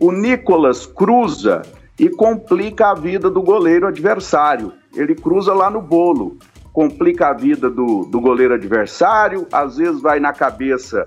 [0.00, 1.62] o Nicolas cruza
[1.98, 4.72] e complica a vida do goleiro adversário.
[4.94, 6.38] Ele cruza lá no bolo,
[6.72, 11.04] complica a vida do, do goleiro adversário, às vezes vai na cabeça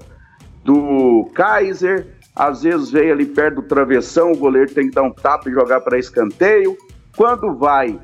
[0.63, 5.11] do Kaiser, às vezes vem ali perto do travessão, o goleiro tem que dar um
[5.11, 6.77] tapa e jogar para escanteio.
[7.15, 7.97] Quando vai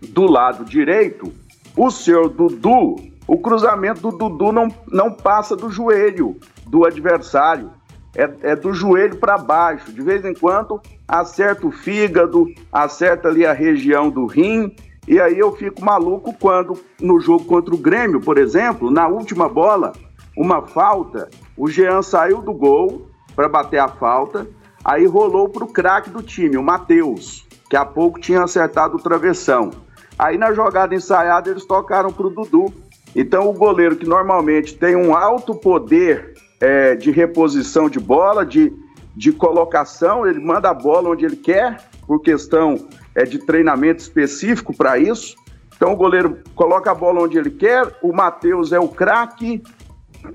[0.00, 1.30] do lado direito,
[1.76, 2.96] o senhor Dudu,
[3.28, 6.36] o cruzamento do Dudu não, não passa do joelho
[6.66, 7.70] do adversário.
[8.14, 9.92] É, é do joelho para baixo.
[9.92, 14.74] De vez em quando acerta o fígado, acerta ali a região do rim.
[15.06, 19.50] E aí eu fico maluco quando no jogo contra o Grêmio, por exemplo, na última
[19.50, 19.92] bola,
[20.34, 23.05] uma falta, o Jean saiu do gol
[23.36, 24.48] para bater a falta,
[24.82, 29.02] aí rolou para o craque do time, o Matheus, que há pouco tinha acertado o
[29.02, 29.70] travessão.
[30.18, 32.72] Aí na jogada ensaiada eles tocaram para o Dudu.
[33.14, 38.72] Então o goleiro que normalmente tem um alto poder é, de reposição de bola, de,
[39.14, 44.74] de colocação, ele manda a bola onde ele quer, por questão é, de treinamento específico
[44.74, 45.36] para isso.
[45.76, 49.62] Então o goleiro coloca a bola onde ele quer, o Matheus é o craque,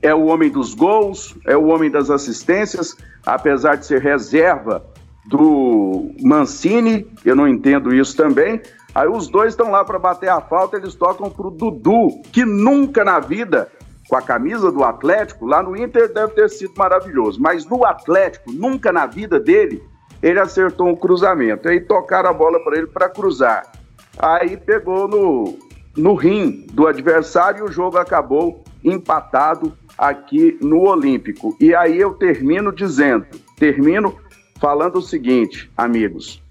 [0.01, 4.83] é o homem dos gols, é o homem das assistências, apesar de ser reserva
[5.25, 8.61] do Mancini, eu não entendo isso também.
[8.93, 12.43] Aí os dois estão lá para bater a falta, eles tocam para o Dudu, que
[12.43, 13.69] nunca na vida,
[14.09, 18.51] com a camisa do Atlético, lá no Inter deve ter sido maravilhoso, mas no Atlético,
[18.51, 19.81] nunca na vida dele,
[20.21, 21.69] ele acertou um cruzamento.
[21.69, 23.71] Aí tocaram a bola para ele para cruzar.
[24.19, 25.57] Aí pegou no,
[25.95, 31.55] no rim do adversário e o jogo acabou empatado aqui no Olímpico.
[31.59, 33.23] E aí eu termino dizendo,
[33.55, 34.17] termino
[34.59, 36.43] falando o seguinte, amigos,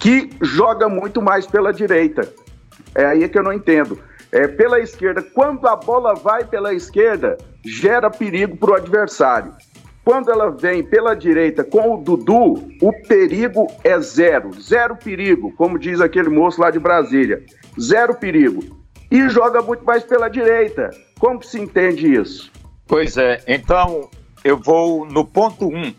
[0.00, 2.28] que joga muito mais pela direita.
[2.96, 3.96] É aí que eu não entendo.
[4.32, 9.52] É, pela esquerda, quando a bola vai pela esquerda, gera perigo para o adversário.
[10.04, 14.50] Quando ela vem pela direita com o Dudu, o perigo é zero.
[14.60, 17.44] Zero perigo, como diz aquele moço lá de Brasília.
[17.80, 18.62] Zero perigo.
[19.10, 20.90] E joga muito mais pela direita.
[21.18, 22.50] Como se entende isso?
[22.86, 24.08] Pois é, então
[24.44, 25.94] eu vou no ponto 1 um,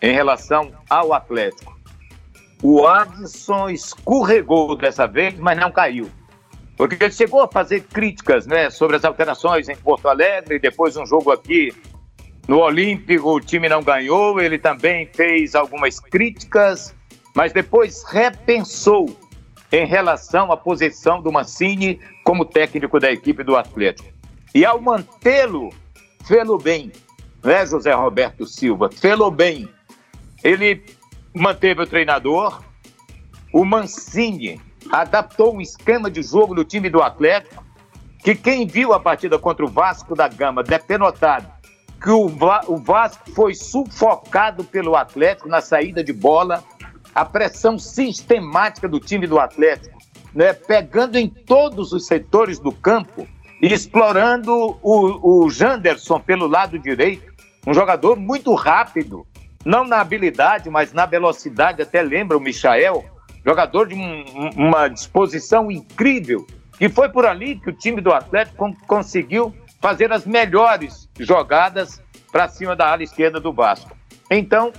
[0.00, 1.78] em relação ao Atlético.
[2.62, 6.10] O Adson escorregou dessa vez, mas não caiu.
[6.76, 11.06] Porque ele chegou a fazer críticas né, sobre as alterações em Porto Alegre, depois um
[11.06, 11.72] jogo aqui
[12.48, 16.94] no Olímpico o time não ganhou, ele também fez algumas críticas,
[17.34, 19.16] mas depois repensou
[19.70, 24.12] em relação à posição do Mancini como técnico da equipe do Atlético.
[24.54, 25.70] E ao mantê-lo,
[26.26, 26.92] fê-lo bem,
[27.42, 28.90] né, José Roberto Silva?
[28.90, 29.68] Fê-lo bem.
[30.42, 30.84] Ele
[31.34, 32.62] manteve o treinador,
[33.52, 37.64] o Mancini adaptou um esquema de jogo no time do Atlético,
[38.18, 41.62] que quem viu a partida contra o Vasco da Gama deve ter notado
[42.02, 42.26] que o,
[42.66, 46.62] o Vasco foi sufocado pelo Atlético na saída de bola,
[47.14, 49.96] a pressão sistemática do time do Atlético,
[50.34, 53.28] né, pegando em todos os setores do campo
[53.66, 57.32] explorando o, o Janderson pelo lado direito,
[57.66, 59.24] um jogador muito rápido,
[59.64, 63.04] não na habilidade, mas na velocidade, até lembra o Michael,
[63.46, 64.24] jogador de um,
[64.56, 66.44] uma disposição incrível,
[66.80, 72.48] e foi por ali que o time do Atlético conseguiu fazer as melhores jogadas para
[72.48, 73.96] cima da ala esquerda do Vasco.
[74.30, 74.72] Então,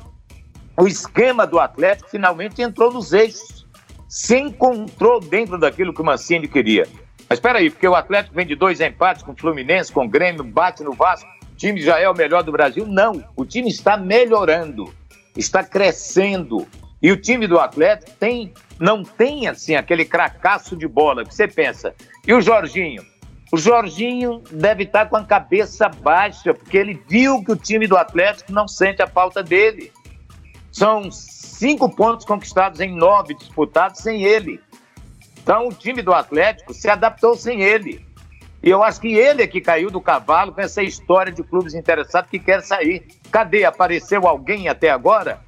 [0.77, 3.65] o esquema do Atlético finalmente entrou nos eixos,
[4.09, 6.87] se encontrou dentro daquilo que o Mancini queria.
[7.29, 10.09] Mas espera aí, porque o Atlético vem de dois empates com o Fluminense, com o
[10.09, 12.85] Grêmio, bate no Vasco, o time já é o melhor do Brasil?
[12.85, 14.93] Não, o time está melhorando,
[15.35, 16.67] está crescendo.
[17.01, 21.47] E o time do Atlético tem, não tem assim aquele cracaço de bola que você
[21.47, 21.93] pensa.
[22.25, 23.05] E o Jorginho?
[23.51, 27.95] O Jorginho deve estar com a cabeça baixa, porque ele viu que o time do
[27.95, 29.91] Atlético não sente a falta dele.
[30.71, 34.59] São cinco pontos conquistados em nove disputados sem ele.
[35.43, 38.03] Então o time do Atlético se adaptou sem ele.
[38.63, 41.73] E eu acho que ele é que caiu do cavalo com essa história de clubes
[41.73, 43.05] interessados que quer sair.
[43.29, 43.65] Cadê?
[43.65, 45.41] Apareceu alguém até agora?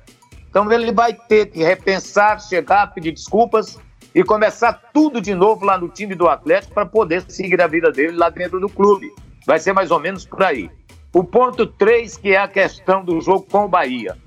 [0.49, 3.79] Então ele vai ter que repensar, chegar, pedir desculpas
[4.13, 7.89] e começar tudo de novo lá no time do Atlético para poder seguir a vida
[7.89, 9.13] dele lá dentro do clube.
[9.47, 10.69] Vai ser mais ou menos por aí.
[11.13, 14.17] O ponto 3, que é a questão do jogo com o Bahia.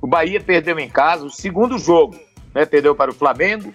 [0.00, 2.18] O Bahia perdeu em casa o segundo jogo,
[2.54, 2.64] né?
[2.64, 3.70] Perdeu para o Flamengo,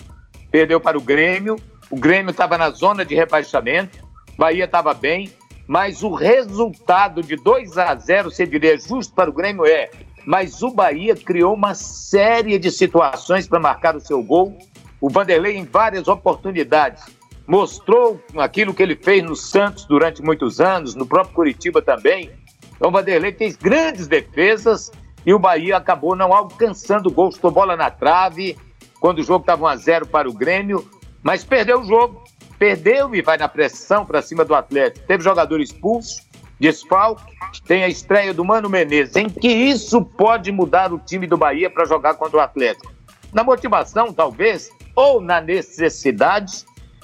[0.53, 1.57] perdeu para o Grêmio.
[1.89, 3.97] O Grêmio estava na zona de rebaixamento,
[4.33, 5.29] o Bahia estava bem,
[5.67, 9.89] mas o resultado de 2 a 0, você diria justo para o Grêmio é,
[10.25, 14.57] mas o Bahia criou uma série de situações para marcar o seu gol
[15.03, 17.03] o Vanderlei, em várias oportunidades,
[17.45, 22.31] mostrou aquilo que ele fez no Santos durante muitos anos, no próprio Curitiba também.
[22.73, 24.89] Então, o Vanderlei fez grandes defesas
[25.25, 28.57] e o Bahia acabou não alcançando gols, estou bola na trave,
[29.03, 30.89] quando o jogo estava 1 a 0 para o Grêmio,
[31.21, 32.23] mas perdeu o jogo.
[32.57, 35.05] Perdeu e vai na pressão para cima do Atlético.
[35.05, 36.21] Teve jogador expulso,
[36.57, 37.21] desfalque,
[37.67, 39.17] tem a estreia do Mano Menezes.
[39.17, 42.93] Em que isso pode mudar o time do Bahia para jogar contra o Atlético?
[43.33, 46.63] Na motivação, talvez, ou na necessidade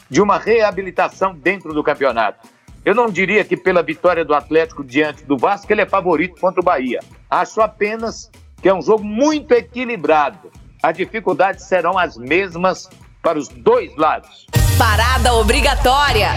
[0.09, 2.47] de uma reabilitação dentro do campeonato.
[2.85, 6.61] Eu não diria que pela vitória do Atlético diante do Vasco ele é favorito contra
[6.61, 7.01] o Bahia.
[7.29, 8.31] Acho apenas
[8.61, 10.49] que é um jogo muito equilibrado.
[10.81, 12.89] As dificuldades serão as mesmas
[13.21, 14.47] para os dois lados.
[14.77, 16.29] Parada obrigatória.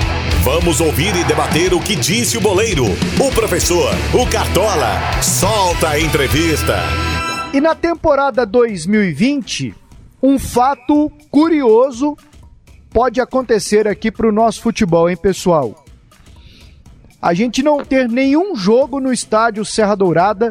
[0.43, 5.23] Vamos ouvir e debater o que disse o boleiro, o professor, o Cartola.
[5.23, 6.77] Solta a entrevista.
[7.55, 9.77] E na temporada 2020,
[10.21, 12.17] um fato curioso
[12.91, 15.85] pode acontecer aqui para o nosso futebol, hein, pessoal?
[17.21, 20.51] A gente não ter nenhum jogo no estádio Serra Dourada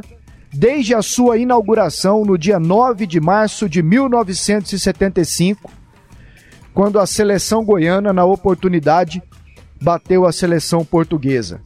[0.54, 5.72] desde a sua inauguração no dia 9 de março de 1975,
[6.74, 9.22] quando a seleção goiana, na oportunidade,
[9.82, 11.62] bateu a seleção portuguesa.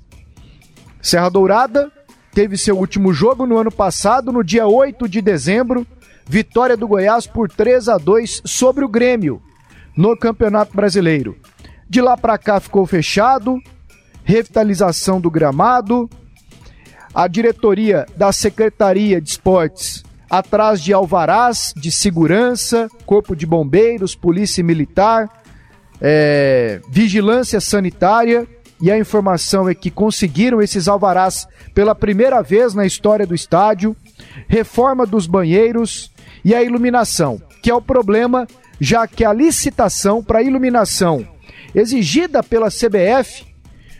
[1.02, 1.92] Serra Dourada
[2.34, 5.86] teve seu último jogo no ano passado, no dia 8 de dezembro,
[6.28, 9.42] vitória do Goiás por 3 a 2 sobre o Grêmio
[9.96, 11.38] no Campeonato Brasileiro.
[11.88, 13.58] De lá para cá ficou fechado,
[14.24, 16.10] revitalização do gramado,
[17.16, 24.62] a diretoria da Secretaria de Esportes atrás de alvarás de segurança, corpo de bombeiros, polícia
[24.62, 25.30] militar,
[26.02, 28.46] é, vigilância sanitária
[28.82, 33.96] e a informação é que conseguiram esses alvarás pela primeira vez na história do estádio,
[34.50, 36.12] reforma dos banheiros
[36.44, 38.46] e a iluminação, que é o problema,
[38.78, 41.26] já que a licitação para iluminação
[41.74, 43.46] exigida pela CBF,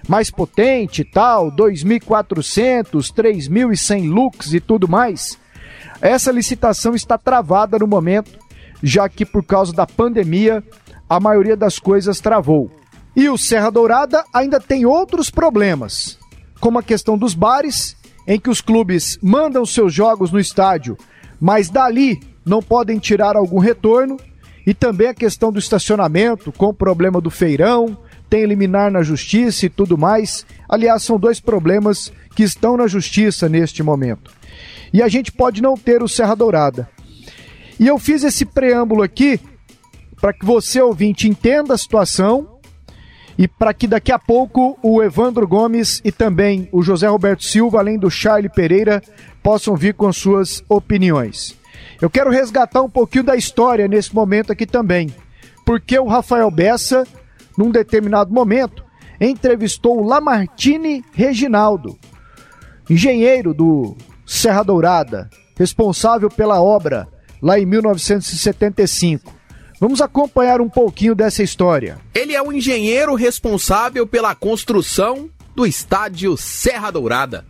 [0.08, 5.38] mais potente e tal, 2.400, 3.100 lux e tudo mais,
[6.02, 8.38] essa licitação está travada no momento,
[8.84, 10.64] já que por causa da pandemia
[11.10, 12.70] a maioria das coisas travou.
[13.16, 16.20] E o Serra Dourada ainda tem outros problemas,
[16.60, 17.96] como a questão dos bares,
[18.28, 20.98] em que os clubes mandam seus jogos no estádio,
[21.40, 24.18] mas dali não podem tirar algum retorno,
[24.68, 27.98] e também a questão do estacionamento, com o problema do feirão,
[28.36, 30.46] tem eliminar na justiça e tudo mais.
[30.68, 34.30] Aliás, são dois problemas que estão na justiça neste momento.
[34.92, 36.90] E a gente pode não ter o Serra Dourada.
[37.80, 39.40] E eu fiz esse preâmbulo aqui
[40.20, 42.60] para que você, ouvinte, entenda a situação
[43.38, 47.80] e para que daqui a pouco o Evandro Gomes e também o José Roberto Silva,
[47.80, 49.02] além do Charlie Pereira,
[49.42, 51.58] possam vir com suas opiniões.
[52.02, 55.14] Eu quero resgatar um pouquinho da história nesse momento aqui também,
[55.66, 57.06] porque o Rafael Bessa,
[57.58, 58.84] num determinado momento,
[59.20, 61.98] entrevistou Lamartine Reginaldo,
[62.90, 67.08] engenheiro do Serra Dourada, responsável pela obra
[67.42, 69.34] lá em 1975.
[69.80, 71.98] Vamos acompanhar um pouquinho dessa história.
[72.14, 77.46] Ele é o engenheiro responsável pela construção do estádio Serra Dourada.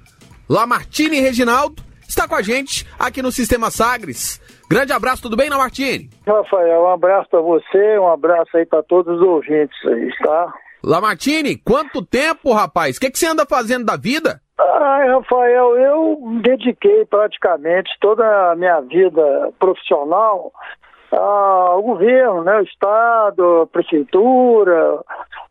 [0.49, 4.39] Lamartine Reginaldo está com a gente aqui no Sistema Sagres.
[4.69, 6.09] Grande abraço, tudo bem, Lamartine?
[6.25, 10.53] Rafael, um abraço para você, um abraço aí para todos os ouvintes aí, tá?
[10.83, 12.97] Lamartine, quanto tempo, rapaz?
[12.97, 14.41] O que, que você anda fazendo da vida?
[14.59, 20.51] Ai, Rafael, eu dediquei praticamente toda a minha vida profissional
[21.11, 24.99] ao governo, né, o Estado, a Prefeitura,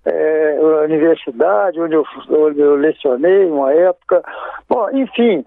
[0.05, 4.23] é, a universidade, onde eu, onde eu lecionei uma época.
[4.69, 5.45] Bom, enfim,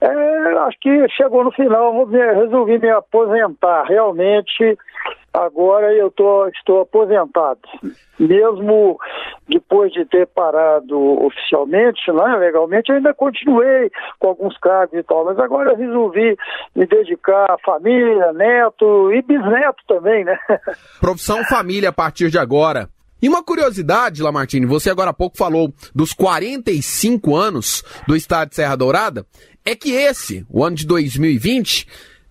[0.00, 3.84] é, acho que chegou no final, resolvi me aposentar.
[3.84, 4.76] Realmente,
[5.32, 7.60] agora eu tô, estou aposentado.
[8.18, 8.98] Mesmo
[9.48, 15.38] depois de ter parado oficialmente, né, legalmente, ainda continuei com alguns cargos e tal, mas
[15.38, 16.36] agora resolvi
[16.74, 20.38] me dedicar à família, neto e bisneto também, né?
[21.00, 22.88] Profissão família a partir de agora.
[23.20, 28.56] E uma curiosidade, Lamartine, você agora há pouco falou dos 45 anos do Estado de
[28.56, 29.24] Serra Dourada,
[29.66, 31.88] é que esse, o ano de 2020,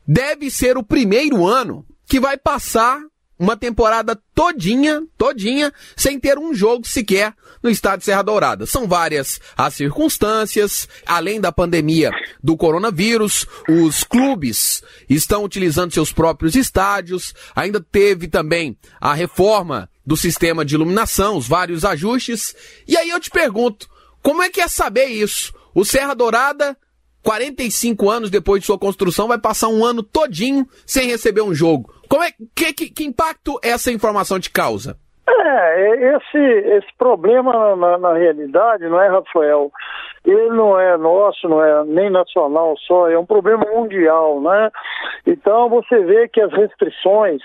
[0.08, 3.02] deve ser o primeiro ano que vai passar
[3.38, 8.66] uma temporada todinha, todinha, sem ter um jogo sequer no estado de Serra Dourada.
[8.66, 16.56] São várias as circunstâncias, além da pandemia do coronavírus, os clubes estão utilizando seus próprios
[16.56, 22.56] estádios, ainda teve também a reforma do sistema de iluminação, os vários ajustes.
[22.88, 23.90] E aí eu te pergunto,
[24.22, 25.54] como é que é saber isso?
[25.74, 26.78] O Serra Dourada
[27.26, 31.92] 45 anos depois de sua construção, vai passar um ano todinho sem receber um jogo.
[32.08, 34.96] Como é que, que, que impacto essa informação te causa?
[35.28, 39.72] É, esse, esse problema na, na, realidade, não é, Rafael?
[40.24, 44.70] Ele não é nosso, não é nem nacional só, é um problema mundial, né?
[45.26, 47.42] Então você vê que as restrições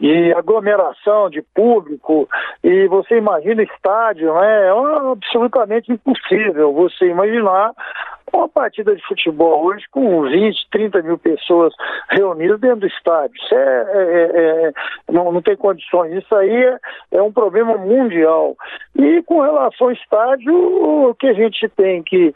[0.00, 2.26] de aglomeração de público,
[2.64, 4.68] e você imagina estádio, né?
[4.68, 4.70] É
[5.10, 7.72] absolutamente impossível você imaginar
[8.32, 11.72] uma partida de futebol hoje com 20, 30 mil pessoas
[12.10, 13.34] reunidas dentro do estádio.
[13.36, 14.72] Isso é, é, é, é,
[15.10, 16.12] não, não tem condições.
[16.12, 16.78] Isso aí é,
[17.12, 18.56] é, um problema mundial.
[18.96, 22.32] E com relação ao estádio, o que a gente tem que,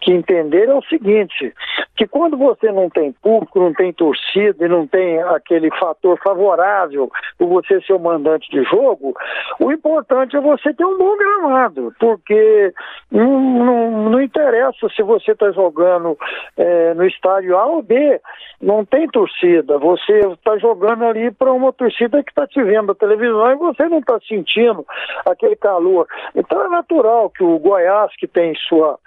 [0.00, 1.52] que entender é o seguinte,
[1.96, 7.10] que quando você não tem público, não tem torcida e não tem aquele fator favorável
[7.38, 9.14] por você ser o mandante de jogo,
[9.58, 12.72] o importante é você ter um bom gramado, porque
[13.10, 16.16] não, não, não interessa se você está jogando
[16.56, 18.20] é, no estádio A ou B,
[18.60, 22.94] não tem torcida, você está jogando ali para uma torcida que está te vendo na
[22.94, 24.86] televisão e você não está sentindo
[25.26, 26.06] aquele calor.
[26.34, 28.98] Então é natural que o Goiás, que tem sua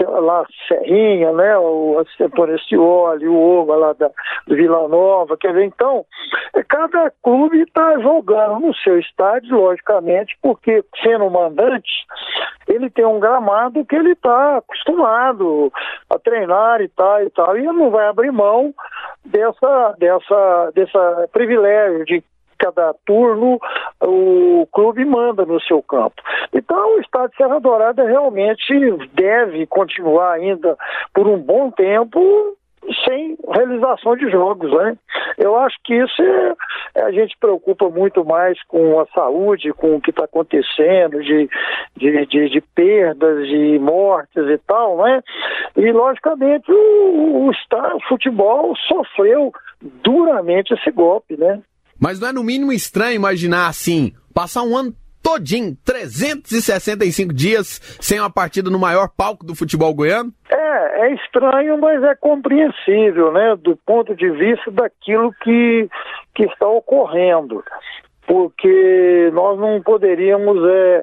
[0.00, 4.10] lá Serrinha, né, o Antônio Scioli, o Oba lá da,
[4.46, 6.04] Vila Nova, quer ver, então,
[6.54, 11.90] é, cada clube está jogando no seu estádio, logicamente, porque sendo mandante,
[12.68, 15.72] ele tem um gramado que ele está acostumado
[16.08, 18.74] a treinar e tal e tal, e ele não vai abrir mão
[19.24, 22.24] dessa, dessa, dessa privilégio de
[22.58, 23.58] cada turno
[24.02, 26.22] o clube manda no seu campo.
[26.52, 28.72] Então o estado de Serra Dourada realmente
[29.12, 30.76] deve continuar ainda
[31.12, 32.20] por um bom tempo
[33.04, 34.96] sem realização de jogos, né?
[35.36, 40.00] Eu acho que isso é, a gente preocupa muito mais com a saúde, com o
[40.00, 41.48] que está acontecendo, de,
[41.96, 45.22] de, de, de, perdas, de mortes e tal, né?
[45.76, 51.60] E logicamente o, o, o futebol sofreu duramente esse golpe, né?
[52.00, 58.18] Mas não é no mínimo estranho imaginar assim, passar um ano todinho, 365 dias, sem
[58.18, 60.32] uma partida no maior palco do futebol goiano?
[60.50, 65.88] É, é estranho, mas é compreensível, né, do ponto de vista daquilo que,
[66.34, 67.62] que está ocorrendo.
[68.26, 71.02] Porque nós não poderíamos é,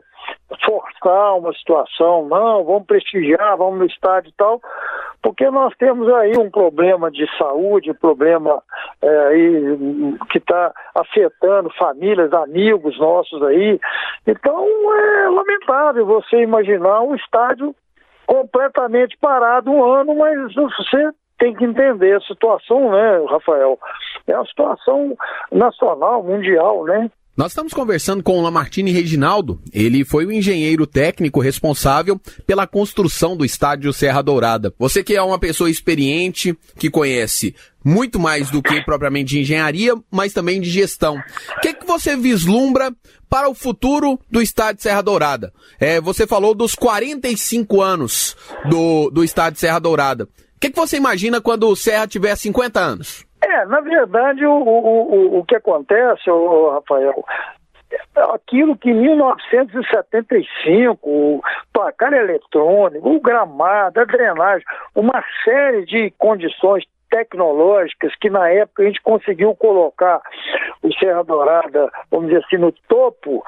[0.66, 4.62] forçar uma situação, não, vamos prestigiar, vamos no estádio e tal,
[5.22, 8.62] porque nós temos aí um problema de saúde, um problema
[9.02, 9.78] é, aí,
[10.32, 13.80] que está afetando famílias, amigos nossos aí.
[14.26, 17.76] Então é lamentável você imaginar um estádio
[18.26, 23.80] completamente parado um ano, mas você tem que entender a situação, né, Rafael?
[24.28, 25.16] É a situação
[25.52, 27.10] nacional, mundial, né?
[27.38, 29.62] Nós estamos conversando com o Lamartine Reginaldo.
[29.72, 34.74] Ele foi o engenheiro técnico responsável pela construção do estádio Serra Dourada.
[34.80, 37.54] Você que é uma pessoa experiente, que conhece
[37.86, 41.16] muito mais do que propriamente de engenharia, mas também de gestão.
[41.58, 42.92] O que, que você vislumbra
[43.30, 45.54] para o futuro do estádio Serra Dourada?
[45.80, 48.36] É, você falou dos 45 anos
[48.68, 50.24] do, do estádio Serra Dourada.
[50.24, 53.27] O que, que você imagina quando o Serra tiver 50 anos?
[53.42, 57.26] É, na verdade, o, o, o, que acontece, o Rafael,
[58.34, 64.66] aquilo que em 1975, o placar eletrônico, o gramado, a drenagem,
[64.96, 70.22] uma série de condições tecnológicas que na época a gente conseguiu colocar
[70.84, 73.44] o Serra Dourada, vamos dizer assim, no topo,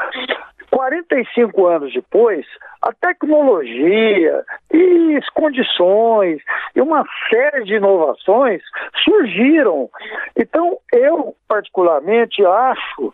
[0.72, 2.46] 45 anos depois,
[2.82, 4.44] a tecnologia
[4.74, 6.42] e as condições
[6.76, 8.62] e uma série de inovações
[9.04, 9.90] surgiram.
[10.38, 13.14] Então, eu particularmente acho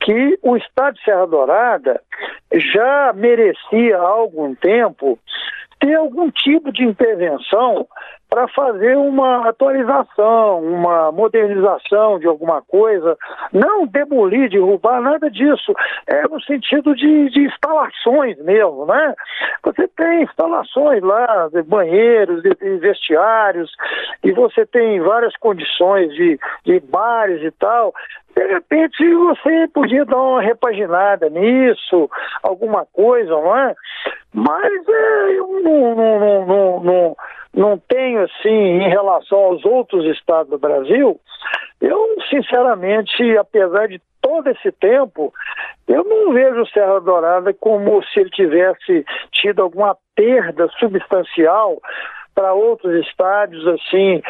[0.00, 2.00] que o Estado de Serra Dourada
[2.52, 5.18] já merecia há algum tempo
[5.80, 7.86] ter algum tipo de intervenção
[8.36, 13.16] para fazer uma atualização, uma modernização de alguma coisa,
[13.50, 15.72] não demolir, derrubar, nada disso.
[16.06, 19.14] É no sentido de, de instalações mesmo, né?
[19.62, 23.72] Você tem instalações lá, banheiros, de, de vestiários,
[24.22, 27.94] e você tem várias condições de, de bares e tal.
[28.36, 32.10] De repente você podia dar uma repaginada nisso,
[32.42, 33.74] alguma coisa, não é?
[34.34, 37.16] Mas é, eu não, não, não, não,
[37.54, 38.48] não tenho assim,
[38.82, 41.18] em relação aos outros estados do Brasil,
[41.80, 45.32] eu sinceramente, apesar de todo esse tempo,
[45.88, 51.78] eu não vejo o Serra Dourada como se ele tivesse tido alguma perda substancial
[52.36, 54.22] para outros estádios assim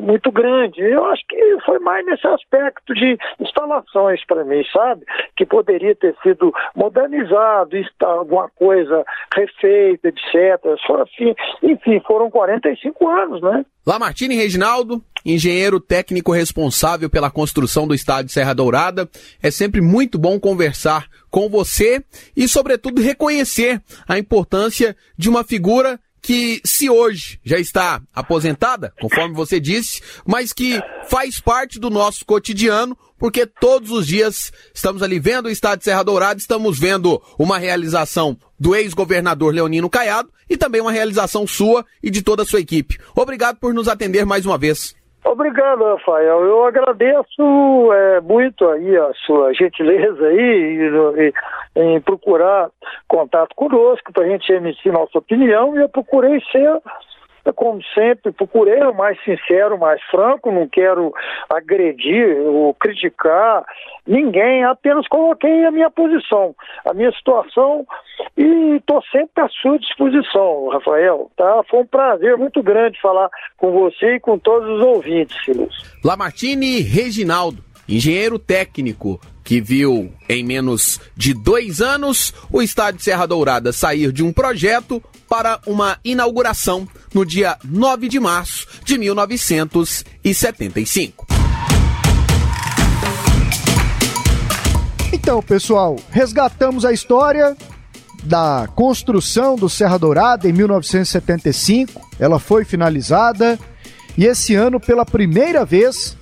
[0.00, 0.80] muito grande.
[0.80, 5.04] Eu acho que foi mais nesse aspecto de instalações para mim, sabe?
[5.36, 9.04] Que poderia ter sido modernizado, alguma coisa
[9.34, 10.60] refeita, etc.
[11.00, 13.64] Assim, enfim, foram 45 anos, né?
[13.86, 19.08] Lamartine Reginaldo, engenheiro técnico responsável pela construção do estádio Serra Dourada.
[19.40, 22.02] É sempre muito bom conversar com você
[22.36, 29.32] e, sobretudo, reconhecer a importância de uma figura que se hoje já está aposentada, conforme
[29.32, 35.20] você disse, mas que faz parte do nosso cotidiano, porque todos os dias estamos ali
[35.20, 40.56] vendo o estado de Serra Dourada, estamos vendo uma realização do ex-governador Leonino Caiado e
[40.56, 42.98] também uma realização sua e de toda a sua equipe.
[43.14, 44.95] Obrigado por nos atender mais uma vez.
[45.26, 46.44] Obrigado, Rafael.
[46.44, 51.32] Eu agradeço é, muito aí a sua gentileza aí
[51.74, 52.70] em, procurar
[53.08, 56.80] contato conosco para a gente emitir nossa opinião e eu procurei ser
[57.52, 61.12] como sempre, procurei o mais sincero, o mais franco, não quero
[61.48, 63.64] agredir ou criticar
[64.06, 67.86] ninguém, apenas coloquei a minha posição, a minha situação
[68.36, 71.30] e estou sempre à sua disposição, Rafael.
[71.36, 71.62] Tá?
[71.68, 75.68] Foi um prazer muito grande falar com você e com todos os ouvintes, Silvio.
[76.04, 83.72] Lamartine Reginaldo, engenheiro técnico, que viu em menos de dois anos o estádio Serra Dourada
[83.72, 91.24] sair de um projeto para uma inauguração no dia 9 de março de 1975.
[95.12, 97.56] Então, pessoal, resgatamos a história
[98.24, 102.00] da construção do Serra Dourada em 1975.
[102.18, 103.56] Ela foi finalizada
[104.18, 106.16] e esse ano, pela primeira vez,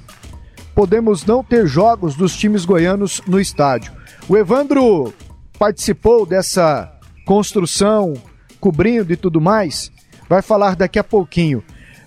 [0.75, 3.93] podemos não ter jogos dos times goianos no estádio.
[4.29, 5.13] O Evandro
[5.59, 6.93] participou dessa
[7.25, 8.15] construção,
[8.61, 9.91] cobrindo e tudo mais,
[10.29, 11.63] vai falar daqui a pouquinho.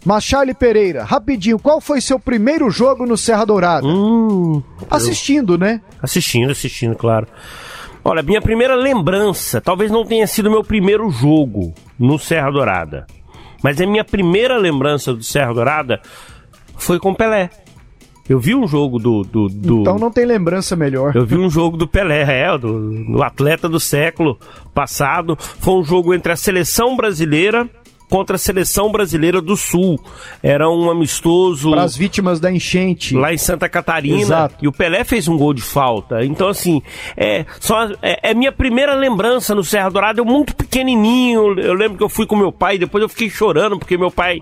[0.06, 3.86] Mas Charlie Pereira, rapidinho, qual foi seu primeiro jogo no Serra Dourada?
[3.86, 5.58] Hum, assistindo, eu...
[5.58, 5.82] né?
[6.02, 7.28] Assistindo, assistindo, claro.
[8.04, 13.06] Olha, minha primeira lembrança, talvez não tenha sido meu primeiro jogo no Serra Dourada,
[13.62, 16.00] mas a minha primeira lembrança do Serra Dourada
[16.78, 17.50] foi com Pelé.
[18.30, 21.16] Eu vi um jogo do, do, do, Então não tem lembrança melhor.
[21.16, 24.38] Eu vi um jogo do Pelé, é, do, do atleta do século
[24.74, 25.38] passado.
[25.40, 27.70] Foi um jogo entre a seleção brasileira
[28.10, 30.00] contra a seleção brasileira do Sul.
[30.42, 31.72] Era um amistoso.
[31.72, 33.16] Para as vítimas da enchente.
[33.16, 34.22] Lá em Santa Catarina.
[34.22, 34.56] Exato.
[34.62, 36.24] E o Pelé fez um gol de falta.
[36.24, 36.82] Então, assim,
[37.16, 40.22] é, só, é, é minha primeira lembrança no Serra Dourada.
[40.22, 41.60] Eu muito pequenininho.
[41.60, 42.78] Eu lembro que eu fui com meu pai.
[42.78, 44.42] Depois eu fiquei chorando porque meu pai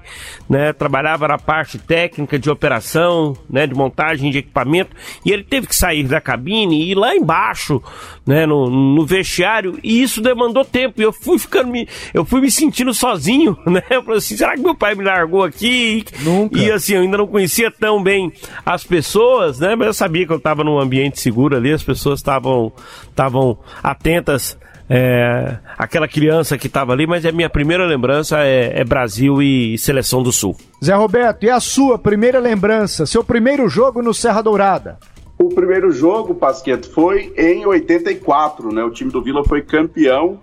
[0.50, 4.96] né, trabalhava na parte técnica de operação, né, de montagem de equipamento.
[5.26, 7.82] E ele teve que sair da cabine e ir lá embaixo,
[8.26, 9.78] né, no, no vestiário.
[9.84, 11.00] E isso demandou tempo.
[11.00, 13.82] E eu fui ficando me, eu fui me sentindo sozinho né?
[13.90, 16.04] Eu falei assim, será que meu pai me largou aqui?
[16.22, 16.58] Nunca.
[16.58, 18.32] E assim, eu ainda não conhecia tão bem
[18.66, 19.76] as pessoas, né?
[19.76, 22.72] Mas eu sabia que eu estava num ambiente seguro ali, as pessoas estavam
[23.10, 24.58] estavam atentas
[24.90, 29.78] é, aquela criança que estava ali, mas a minha primeira lembrança é, é, Brasil e
[29.78, 30.56] Seleção do Sul.
[30.84, 35.00] Zé Roberto, e a sua primeira lembrança, seu primeiro jogo no Serra Dourada?
[35.38, 38.84] O primeiro jogo, Pasqueto, foi em 84, né?
[38.84, 40.40] O time do Vila foi campeão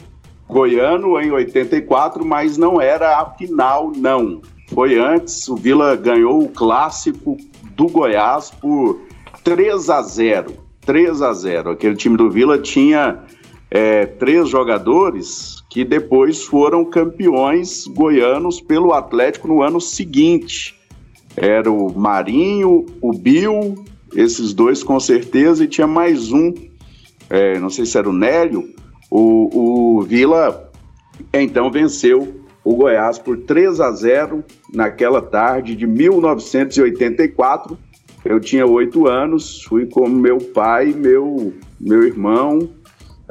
[0.49, 4.43] goiano em 84, mas não era a final, não.
[4.75, 7.37] Foi antes, o Vila ganhou o clássico
[7.75, 9.01] do Goiás por
[9.43, 10.55] 3 a 0.
[10.85, 11.71] 3 a 0.
[11.71, 13.21] Aquele time do Vila tinha
[13.71, 20.79] é, três jogadores que depois foram campeões goianos pelo Atlético no ano seguinte.
[21.35, 23.83] Era o Marinho, o Bill,
[24.15, 26.53] esses dois com certeza, e tinha mais um,
[27.31, 28.69] é, não sei se era o Nélio,
[29.11, 30.71] o, o Vila
[31.33, 37.77] então venceu o Goiás por 3 a 0 naquela tarde de 1984.
[38.25, 42.71] Eu tinha oito anos, fui com meu pai, meu, meu irmão,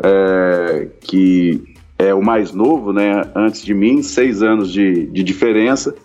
[0.04, 1.64] é, que
[1.98, 5.96] é o mais novo, né, antes de mim, seis anos de, de diferença.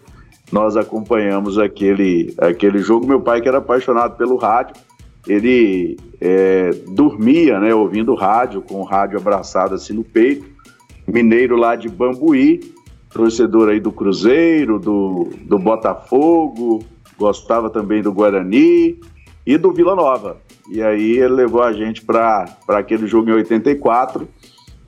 [0.53, 3.07] Nós acompanhamos aquele, aquele jogo.
[3.07, 4.77] Meu pai, que era apaixonado pelo rádio,
[5.27, 10.47] ele é, dormia, né, ouvindo rádio, com o rádio abraçado assim no peito.
[11.07, 12.61] Mineiro lá de Bambuí,
[13.13, 16.85] torcedor aí do Cruzeiro, do, do Botafogo,
[17.19, 18.99] gostava também do Guarani
[19.45, 20.39] e do Vila Nova.
[20.69, 24.29] E aí ele levou a gente para aquele jogo em 84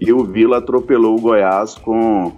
[0.01, 2.33] e o Vila atropelou o Goiás com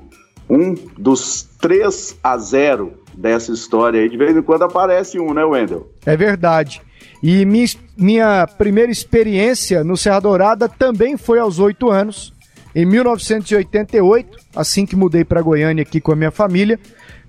[0.49, 4.09] um dos 3 a 0 dessa história aí.
[4.09, 5.91] De vez em quando aparece um, né, Wendel?
[6.07, 6.81] É verdade.
[7.23, 7.66] E minha,
[7.97, 12.33] minha primeira experiência no Serra Dourada também foi aos oito anos,
[12.75, 16.79] em 1988, assim que mudei para Goiânia aqui com a minha família,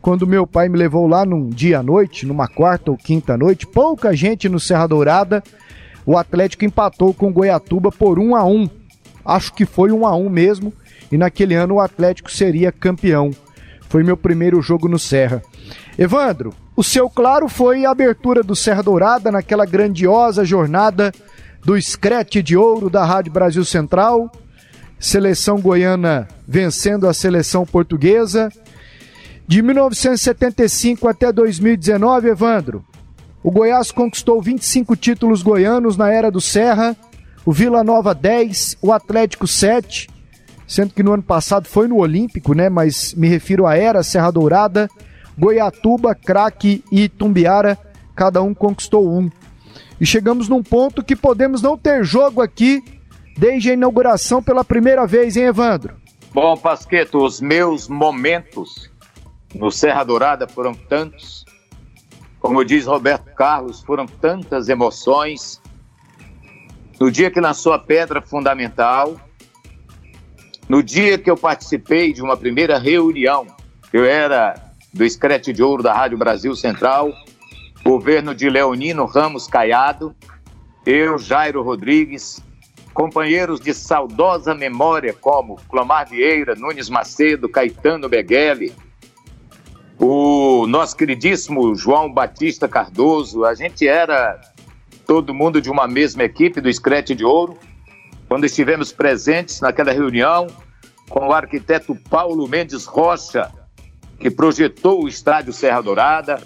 [0.02, 3.68] quando meu pai me levou lá num dia à noite, numa quarta ou quinta noite,
[3.68, 5.44] pouca gente no Serra Dourada,
[6.06, 8.70] o Atlético empatou com o Goiatuba por 1 a 1.
[9.26, 10.74] Acho que foi 1 a 1 mesmo,
[11.12, 13.32] e naquele ano o Atlético seria campeão.
[13.90, 15.42] Foi meu primeiro jogo no Serra.
[16.02, 21.12] Evandro, o seu claro foi a abertura do Serra Dourada naquela grandiosa jornada
[21.64, 24.32] do Screte de Ouro da Rádio Brasil Central,
[25.00, 28.52] seleção goiana vencendo a seleção portuguesa.
[29.48, 32.84] De 1975 até 2019, Evandro,
[33.44, 36.98] o Goiás conquistou 25 títulos goianos na era do Serra,
[37.46, 40.10] o Vila Nova 10, o Atlético 7,
[40.66, 42.70] sendo que no ano passado foi no Olímpico, né?
[42.70, 44.90] Mas me refiro à era Serra Dourada
[45.42, 47.76] Goiatuba, Craque e Tumbiara,
[48.16, 49.28] cada um conquistou um.
[50.00, 52.84] E chegamos num ponto que podemos não ter jogo aqui
[53.36, 55.96] desde a inauguração pela primeira vez, hein, Evandro?
[56.32, 58.92] Bom, Pasqueto, os meus momentos
[59.56, 61.44] no Serra Dourada foram tantos.
[62.40, 65.60] Como diz Roberto Carlos, foram tantas emoções.
[67.00, 69.20] No dia que lançou a pedra fundamental,
[70.70, 73.48] no dia que eu participei de uma primeira reunião,
[73.92, 77.14] eu era do Escrete de Ouro da Rádio Brasil Central,
[77.84, 80.16] governo de Leonino Ramos Caiado,
[80.86, 82.42] eu, Jairo Rodrigues,
[82.94, 88.74] companheiros de saudosa memória como Clomar Vieira, Nunes Macedo, Caetano Beghelli,
[89.98, 94.42] o nosso queridíssimo João Batista Cardoso, a gente era
[95.06, 97.58] todo mundo de uma mesma equipe do Escrete de Ouro,
[98.28, 100.48] quando estivemos presentes naquela reunião
[101.10, 103.52] com o arquiteto Paulo Mendes Rocha,
[104.22, 106.42] que projetou o estádio Serra Dourada,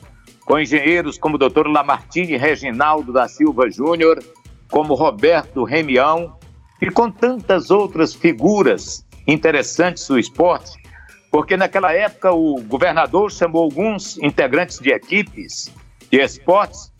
[0.45, 1.67] com engenheiros como o Dr.
[1.67, 4.23] Lamartine Reginaldo da Silva Júnior,
[4.71, 6.37] como Roberto Remião
[6.81, 10.71] e com tantas outras figuras interessantes do esporte,
[11.29, 15.71] porque naquela época o governador chamou alguns integrantes de equipes
[16.09, 16.93] de esportes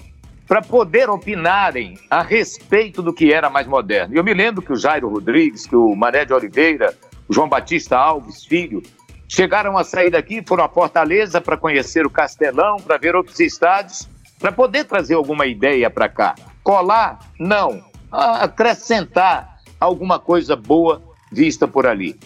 [0.47, 4.15] para poder opinarem a respeito do que era mais moderno.
[4.15, 6.93] Eu me lembro que o Jairo Rodrigues, que o Mané de Oliveira,
[7.27, 8.83] o João Batista Alves Filho,
[9.27, 14.07] chegaram a sair daqui, foram a Fortaleza para conhecer o Castelão, para ver outros estádios,
[14.39, 16.35] para poder trazer alguma ideia para cá.
[16.63, 17.19] Colar?
[17.39, 17.83] Não.
[18.11, 21.01] Acrescentar alguma coisa boa
[21.31, 22.19] vista por ali.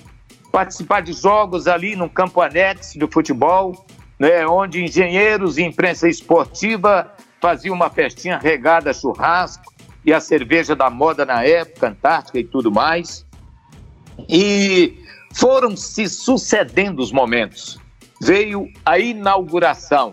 [0.51, 3.85] Participar de jogos ali no campo anexo de futebol,
[4.17, 9.73] né, onde engenheiros e imprensa esportiva faziam uma festinha regada a churrasco
[10.03, 13.25] e a cerveja da moda na época, Antártica e tudo mais.
[14.27, 14.97] E
[15.33, 17.79] foram se sucedendo os momentos.
[18.21, 20.11] Veio a inauguração.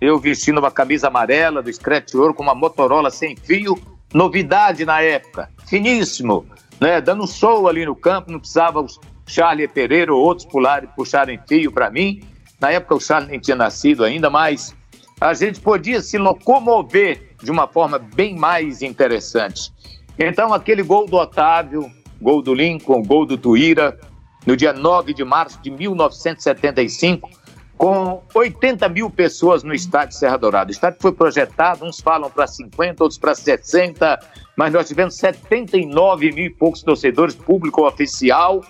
[0.00, 3.78] Eu vestindo uma camisa amarela do Scratch Ouro com uma Motorola sem fio,
[4.12, 6.46] novidade na época, finíssimo,
[6.80, 7.00] né?
[7.00, 8.86] Dando um show ali no campo, não precisava o
[9.26, 12.22] Charlie Pereira ou outros pularem, puxarem fio para mim.
[12.60, 14.74] Na época o Charlie nem tinha nascido ainda, mas
[15.20, 19.72] a gente podia se locomover de uma forma bem mais interessante.
[20.18, 21.90] Então, aquele gol do Otávio,
[22.20, 23.98] gol do Lincoln, gol do Tuíra,
[24.46, 27.28] no dia 9 de março de 1975,
[27.76, 30.68] com 80 mil pessoas no estádio Serra Dourada.
[30.68, 34.18] O estádio foi projetado, uns falam para 50, outros para 60,
[34.56, 38.62] mas nós tivemos 79 mil e poucos torcedores, público oficial,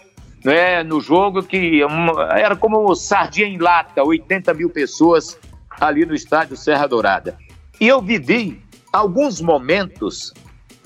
[0.45, 1.81] né, no jogo que
[2.37, 5.37] era como sardinha em lata, 80 mil pessoas
[5.81, 7.37] ali no estádio Serra Dourada.
[7.81, 8.63] E eu vivi
[8.93, 10.33] alguns momentos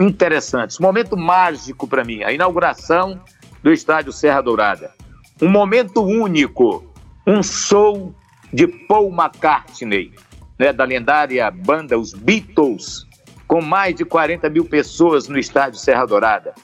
[0.01, 3.21] interessantes, momento mágico para mim, a inauguração
[3.65, 4.93] do estádio Serra Dourada.
[5.41, 6.85] Um momento único,
[7.27, 8.15] um show
[8.53, 10.13] de Paul McCartney,
[10.59, 13.07] né, da lendária banda Os Beatles,
[13.49, 16.55] com mais de 40 mil pessoas no estádio Serra Dourada.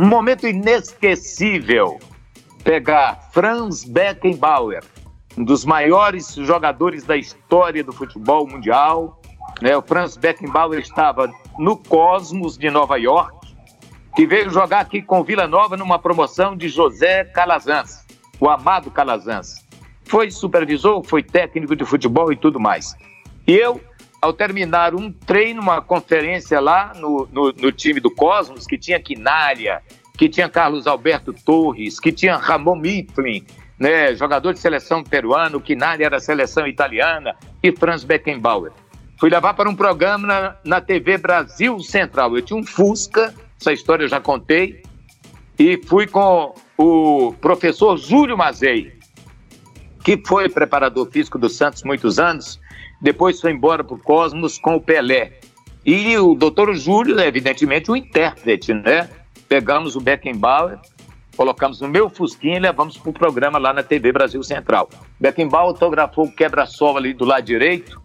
[0.00, 1.98] Um momento inesquecível,
[2.64, 4.82] pegar Franz Beckenbauer,
[5.36, 9.20] um dos maiores jogadores da história do futebol mundial.
[9.60, 9.76] Né?
[9.76, 13.37] O Franz Beckenbauer estava no Cosmos de Nova York,
[14.14, 18.04] que veio jogar aqui com Vila Nova numa promoção de José Calazans,
[18.40, 19.66] o amado Calazans.
[20.04, 22.96] Foi supervisor, foi técnico de futebol e tudo mais.
[23.46, 23.80] E eu,
[24.20, 28.98] ao terminar um treino, uma conferência lá no, no, no time do Cosmos, que tinha
[28.98, 29.82] Quinalha,
[30.16, 33.46] que tinha Carlos Alberto Torres, que tinha Ramon Mifflin,
[33.78, 38.72] né, jogador de seleção peruano, Quinalha era seleção italiana, e Franz Beckenbauer.
[39.18, 42.36] Fui levar para um programa na, na TV Brasil Central.
[42.36, 44.82] Eu tinha um Fusca essa história eu já contei.
[45.58, 48.96] E fui com o professor Júlio Mazei,
[50.04, 52.60] que foi preparador físico do Santos muitos anos,
[53.00, 55.40] depois foi embora para o Cosmos com o Pelé.
[55.84, 59.08] E o doutor Júlio, evidentemente, o intérprete, né?
[59.48, 60.78] Pegamos o Beckenbauer,
[61.36, 64.88] colocamos no meu fusquinha e levamos para o programa lá na TV Brasil Central.
[65.18, 68.00] Beckenbauer autografou o quebra-sol ali do lado direito,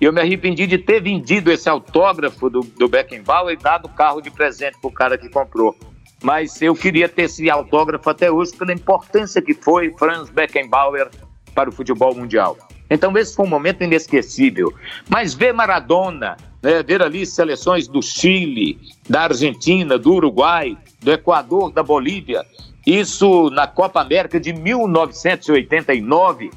[0.00, 3.88] e eu me arrependi de ter vendido esse autógrafo do, do Beckenbauer e dado o
[3.88, 5.76] carro de presente para o cara que comprou.
[6.22, 11.10] Mas eu queria ter esse autógrafo até hoje pela importância que foi Franz Beckenbauer
[11.54, 12.56] para o futebol mundial.
[12.90, 14.72] Então esse foi um momento inesquecível.
[15.08, 18.78] Mas ver Maradona, né, ver ali seleções do Chile,
[19.08, 22.44] da Argentina, do Uruguai, do Equador, da Bolívia,
[22.86, 26.50] isso na Copa América de 1989,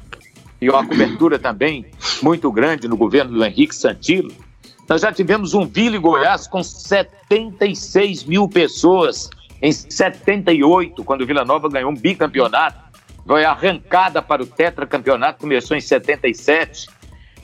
[0.60, 1.86] e uma cobertura também
[2.22, 4.32] muito grande no governo do Henrique Santilo,
[4.88, 9.28] nós já tivemos um Vila Goiás com 76 mil pessoas
[9.60, 12.88] em 78, quando o Vila Nova ganhou um bicampeonato.
[13.26, 16.88] Foi arrancada para o tetracampeonato, começou em 77.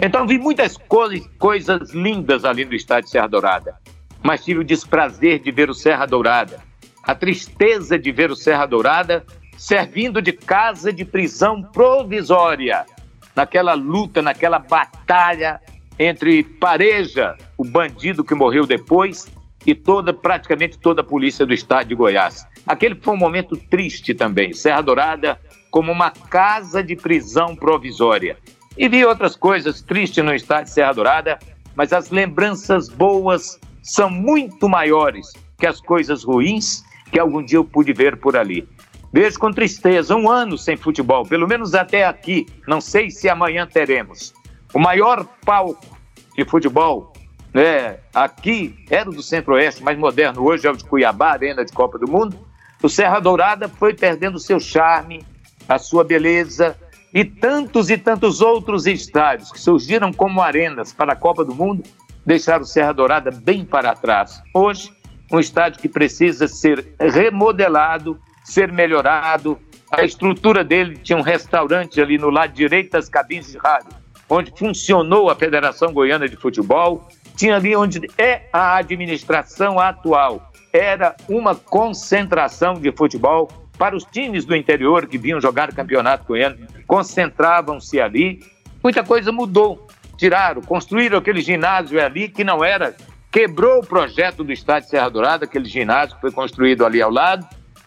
[0.01, 1.05] Então vi muitas co
[1.39, 3.77] coisas lindas ali no estádio Serra Dourada.
[4.23, 6.63] Mas tive o desprazer de ver o Serra Dourada,
[7.03, 9.25] a tristeza de ver o Serra Dourada
[9.59, 12.87] servindo de casa de prisão provisória
[13.35, 15.61] naquela luta, naquela batalha
[15.99, 19.27] entre Pareja, o bandido que morreu depois,
[19.67, 22.47] e toda, praticamente toda a polícia do estado de Goiás.
[22.67, 24.53] Aquele foi um momento triste também.
[24.53, 25.39] Serra Dourada
[25.71, 28.37] como uma casa de prisão provisória.
[28.77, 31.39] E vi outras coisas tristes no estado de Serra Dourada,
[31.75, 37.65] mas as lembranças boas são muito maiores que as coisas ruins que algum dia eu
[37.65, 38.69] pude ver por ali.
[39.15, 42.47] Vejo com tristeza um ano sem futebol, pelo menos até aqui.
[42.67, 44.35] Não sei se amanhã teremos.
[44.75, 45.97] O maior palco
[46.37, 47.13] de futebol
[47.55, 51.73] né, aqui era o do Centro-Oeste, mais moderno hoje é o de Cuiabá, Arena de
[51.73, 52.37] Copa do Mundo.
[52.83, 55.25] O Serra Dourada foi perdendo seu charme,
[55.69, 56.77] a sua beleza
[57.15, 61.85] e tantos e tantos outros estádios que surgiram como arenas para a Copa do Mundo
[62.27, 64.43] deixaram o Serra Dourada bem para trás.
[64.53, 64.93] Hoje,
[65.31, 69.59] um estádio que precisa ser remodelado, ser melhorado.
[69.91, 73.91] A estrutura dele tinha um restaurante ali no lado direito das cabines de rádio,
[74.29, 80.53] onde funcionou a Federação Goiana de Futebol tinha ali onde é a administração atual.
[80.73, 86.25] Era uma concentração de futebol para os times do interior que vinham jogar o campeonato
[86.27, 88.41] goiano, concentravam-se ali.
[88.83, 89.89] Muita coisa mudou.
[90.17, 92.95] Tiraram, construíram aquele ginásio ali que não era.
[93.33, 97.45] Quebrou o projeto do estádio Serra Dourada, aquele ginásio que foi construído ali ao lado,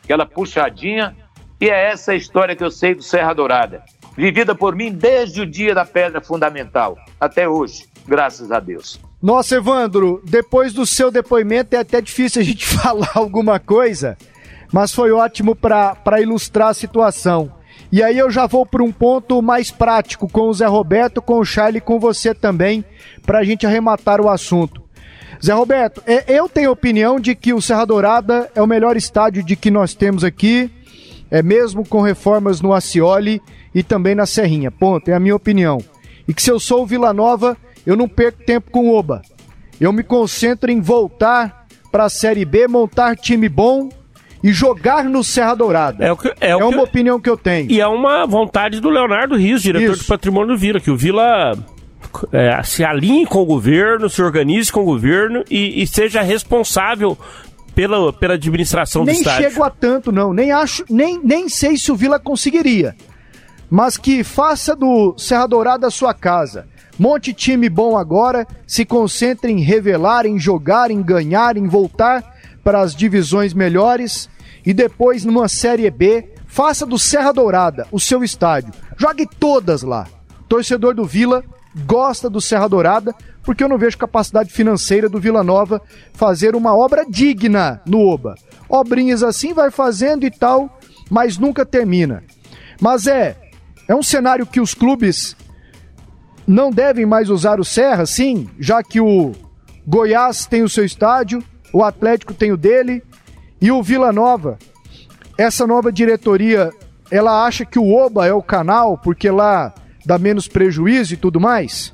[0.08, 1.14] aquela puxadinha.
[1.60, 3.84] E é essa a história que eu sei do Serra Dourada,
[4.16, 9.00] vivida por mim desde o dia da pedra fundamental até hoje, graças a Deus.
[9.22, 14.16] Nossa, Evandro, depois do seu depoimento é até difícil a gente falar alguma coisa,
[14.72, 17.52] mas foi ótimo para ilustrar a situação.
[17.92, 21.40] E aí eu já vou para um ponto mais prático com o Zé Roberto, com
[21.40, 22.86] o Charlie com você também,
[23.26, 24.87] para a gente arrematar o assunto.
[25.44, 28.98] Zé Roberto, é, eu tenho a opinião de que o Serra Dourada é o melhor
[28.98, 30.72] estádio de que nós temos aqui,
[31.30, 33.42] é mesmo com reformas no Acioli
[33.74, 34.72] e também na Serrinha.
[34.72, 35.80] Ponto, é a minha opinião.
[36.28, 37.56] E que se eu sou o Vila Nova,
[37.86, 39.22] eu não perco tempo com Oba.
[39.80, 43.90] Eu me concentro em voltar para a Série B, montar time bom
[44.44, 46.06] e jogar no Serra Dourada.
[46.06, 46.80] É, o que, é, é o uma que...
[46.80, 47.72] opinião que eu tenho.
[47.72, 50.02] E é uma vontade do Leonardo Rios, diretor Isso.
[50.02, 51.58] de patrimônio do Vila, que o Vila
[52.32, 57.18] é, se alinhe com o governo, se organize com o governo e, e seja responsável
[57.74, 59.42] pela, pela administração nem do estádio.
[59.42, 60.34] Nem chego a tanto, não.
[60.34, 62.96] Nem acho, nem, nem sei se o Vila conseguiria.
[63.70, 66.68] Mas que faça do Serra Dourada a sua casa.
[66.98, 72.24] Monte time bom agora, se concentre em revelar, em jogar, em ganhar, em voltar
[72.64, 74.28] para as divisões melhores
[74.66, 78.74] e depois numa Série B, faça do Serra Dourada o seu estádio.
[78.98, 80.08] Jogue todas lá.
[80.50, 81.44] Torcedor do Vila
[81.86, 83.14] gosta do Serra Dourada,
[83.44, 85.82] porque eu não vejo capacidade financeira do Vila Nova
[86.14, 88.36] fazer uma obra digna no Oba.
[88.68, 92.24] Obrinhas assim vai fazendo e tal, mas nunca termina.
[92.82, 93.38] Mas é,
[93.88, 95.36] é um cenário que os clubes
[96.46, 99.34] não devem mais usar o Serra, sim, já que o
[99.86, 103.04] Goiás tem o seu estádio, o Atlético tem o dele
[103.62, 104.58] e o Vila Nova.
[105.38, 106.72] Essa nova diretoria,
[107.12, 109.74] ela acha que o Oba é o canal porque lá
[110.08, 111.94] dá menos prejuízo e tudo mais?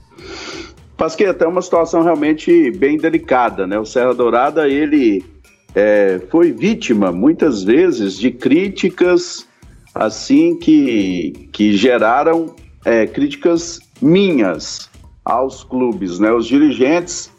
[0.95, 3.80] Pasqueta, é uma situação realmente bem delicada, né?
[3.80, 5.26] O Serra Dourada, ele
[5.74, 9.47] é, foi vítima, muitas vezes, de críticas
[9.95, 12.55] assim que, que geraram
[12.86, 14.89] é, críticas minhas
[15.26, 16.32] aos clubes, né?
[16.32, 17.32] Os dirigentes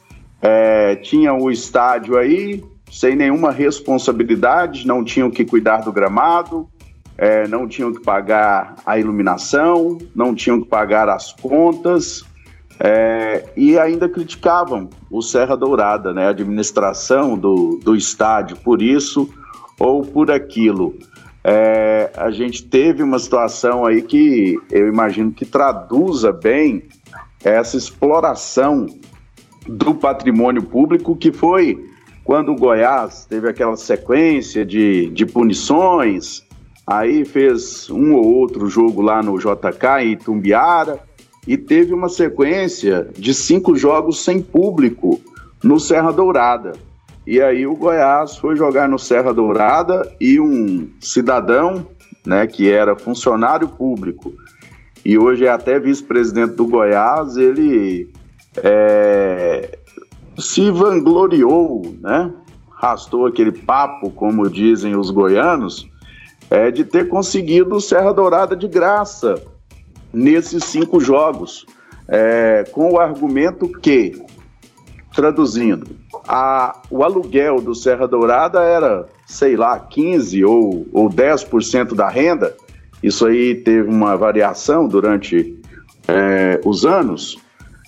[0.42, 6.68] é, tinham o estádio aí sem nenhuma responsabilidade, não tinham que cuidar do gramado,
[7.16, 12.24] é, não tinham que pagar a iluminação, não tinham que pagar as contas
[12.80, 16.26] é, e ainda criticavam o Serra Dourada, né?
[16.26, 19.32] A administração do, do estádio por isso
[19.78, 20.96] ou por aquilo
[21.46, 26.84] é, a gente teve uma situação aí que eu imagino que traduza bem
[27.44, 28.86] essa exploração
[29.68, 31.84] do patrimônio público que foi
[32.24, 36.42] quando o Goiás teve aquela sequência de, de punições,
[36.86, 41.00] aí fez um ou outro jogo lá no JK em Tumbiara
[41.46, 45.20] e teve uma sequência de cinco jogos sem público
[45.62, 46.72] no Serra Dourada.
[47.26, 51.86] E aí o Goiás foi jogar no Serra Dourada e um cidadão,
[52.26, 54.32] né, que era funcionário público
[55.04, 58.10] e hoje é até vice-presidente do Goiás, ele
[58.56, 59.78] é,
[60.38, 62.32] se vangloriou, né,
[62.70, 65.86] rastou aquele papo, como dizem os goianos,
[66.50, 69.42] é, de ter conseguido Serra Dourada de graça
[70.12, 71.66] nesses cinco jogos,
[72.08, 74.22] é, com o argumento que,
[75.14, 75.96] traduzindo,
[76.28, 82.54] a, o aluguel do Serra Dourada era, sei lá, 15% ou, ou 10% da renda.
[83.02, 85.60] Isso aí teve uma variação durante
[86.06, 87.38] é, os anos,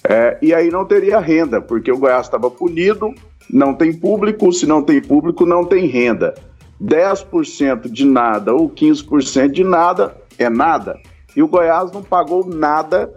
[0.09, 3.13] é, e aí não teria renda, porque o Goiás estava punido,
[3.51, 6.35] não tem público, se não tem público, não tem renda.
[6.83, 10.99] 10% de nada ou 15% de nada é nada.
[11.35, 13.11] E o Goiás não pagou nada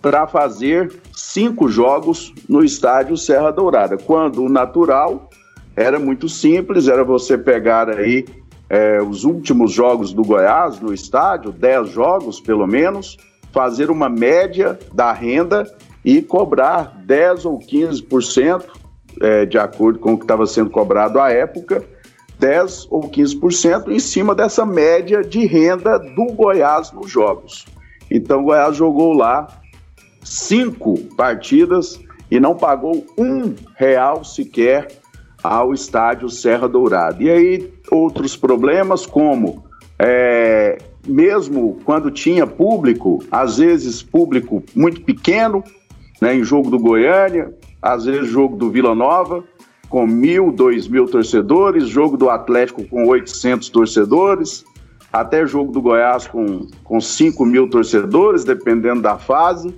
[0.00, 5.30] para fazer cinco jogos no estádio Serra Dourada, quando o natural
[5.76, 8.26] era muito simples, era você pegar aí
[8.68, 13.16] é, os últimos jogos do Goiás no estádio, 10 jogos pelo menos,
[13.52, 15.70] fazer uma média da renda
[16.04, 18.64] e cobrar 10 ou 15%,
[19.20, 21.84] é, de acordo com o que estava sendo cobrado à época,
[22.42, 27.64] 10 ou 15% em cima dessa média de renda do Goiás nos jogos.
[28.10, 29.46] Então o Goiás jogou lá
[30.24, 34.88] cinco partidas e não pagou um real sequer
[35.42, 37.22] ao estádio Serra Dourada.
[37.22, 39.64] E aí outros problemas como
[39.96, 45.62] é, mesmo quando tinha público, às vezes público muito pequeno,
[46.20, 49.44] né, em jogo do Goiânia, às vezes jogo do Vila Nova,
[49.92, 54.64] com mil, dois mil torcedores, jogo do Atlético com 800 torcedores,
[55.12, 59.74] até jogo do Goiás com, com 5 mil torcedores, dependendo da fase.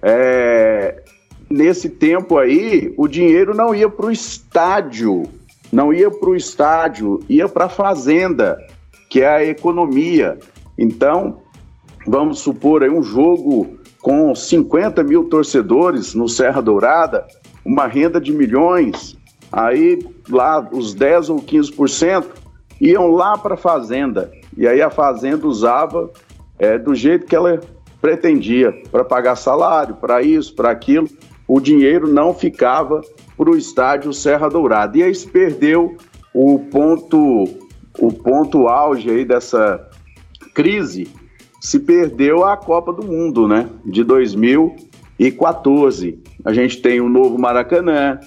[0.00, 1.02] É,
[1.50, 5.24] nesse tempo aí, o dinheiro não ia para o estádio,
[5.72, 8.56] não ia para o estádio, ia para a fazenda,
[9.10, 10.38] que é a economia.
[10.78, 11.38] Então,
[12.06, 17.26] vamos supor aí um jogo com 50 mil torcedores no Serra Dourada,
[17.64, 19.17] uma renda de milhões,
[19.50, 22.26] aí lá os 10 ou 15%
[22.80, 24.30] iam lá para a fazenda.
[24.56, 26.10] E aí a fazenda usava
[26.58, 27.60] é, do jeito que ela
[28.00, 31.08] pretendia, para pagar salário, para isso, para aquilo.
[31.46, 33.00] O dinheiro não ficava
[33.36, 34.98] para o estádio Serra Dourada.
[34.98, 35.96] E aí se perdeu
[36.34, 37.44] o ponto,
[37.98, 39.88] o ponto auge aí dessa
[40.54, 41.08] crise
[41.60, 43.68] se perdeu a Copa do Mundo, né?
[43.84, 46.22] De 2014.
[46.44, 48.20] A gente tem o novo Maracanã,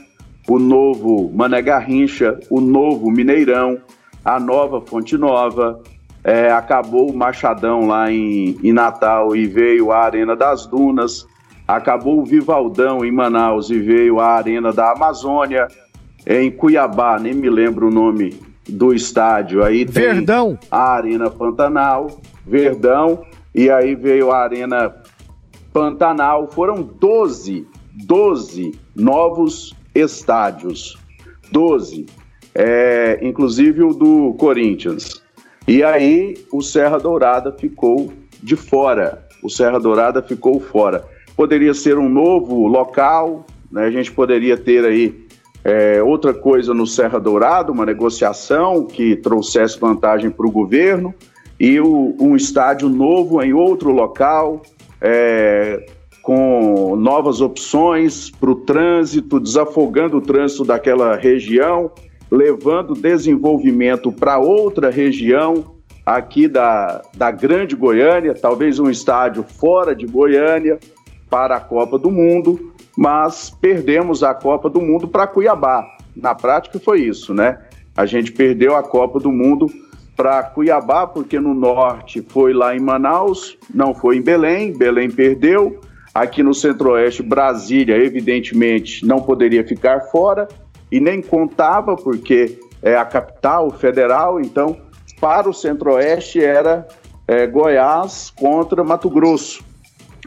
[0.47, 3.79] o novo Mané Garrincha, o novo Mineirão,
[4.23, 5.81] a nova Fonte Nova.
[6.23, 11.27] É, acabou o Machadão lá em, em Natal e veio a Arena das Dunas.
[11.67, 15.67] Acabou o Vivaldão em Manaus e veio a Arena da Amazônia.
[16.27, 18.39] Em Cuiabá, nem me lembro o nome
[18.69, 19.63] do estádio.
[19.63, 20.59] Aí tem Verdão.
[20.69, 22.19] a Arena Pantanal.
[22.45, 23.23] Verdão,
[23.53, 24.93] e aí veio a Arena
[25.73, 26.47] Pantanal.
[26.51, 27.67] Foram 12,
[28.05, 30.97] 12 novos estádios.
[31.51, 32.05] 12.
[32.53, 35.21] É, inclusive o do Corinthians.
[35.67, 38.11] E aí o Serra Dourada ficou
[38.41, 39.27] de fora.
[39.43, 41.03] O Serra Dourada ficou fora.
[41.35, 43.85] Poderia ser um novo local, né?
[43.85, 45.25] a gente poderia ter aí
[45.63, 51.13] é, outra coisa no Serra Dourada, uma negociação que trouxesse vantagem para o governo
[51.59, 54.61] e o, um estádio novo em outro local,
[54.99, 55.85] é,
[56.21, 61.91] com novas opções para o trânsito, desafogando o trânsito daquela região,
[62.29, 70.05] levando desenvolvimento para outra região aqui da, da Grande Goiânia, talvez um estádio fora de
[70.05, 70.79] Goiânia
[71.29, 75.85] para a Copa do Mundo, mas perdemos a Copa do Mundo para Cuiabá.
[76.15, 77.59] Na prática foi isso, né?
[77.95, 79.67] A gente perdeu a Copa do Mundo
[80.15, 85.79] para Cuiabá, porque no norte foi lá em Manaus, não foi em Belém, Belém perdeu.
[86.13, 90.47] Aqui no centro-oeste, Brasília, evidentemente, não poderia ficar fora
[90.91, 94.77] e nem contava, porque é a capital federal, então,
[95.19, 96.85] para o centro-oeste era
[97.27, 99.63] é, Goiás contra Mato Grosso.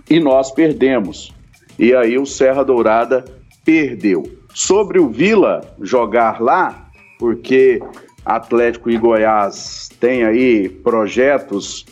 [0.08, 1.34] E nós perdemos.
[1.78, 3.24] E aí o Serra Dourada
[3.64, 4.22] perdeu.
[4.54, 7.82] Sobre o Vila jogar lá, porque
[8.24, 11.84] Atlético e Goiás têm aí projetos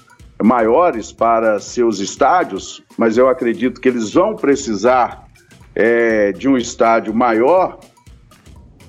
[0.42, 5.26] maiores para seus estádios, mas eu acredito que eles vão precisar
[5.74, 7.78] é, de um estádio maior.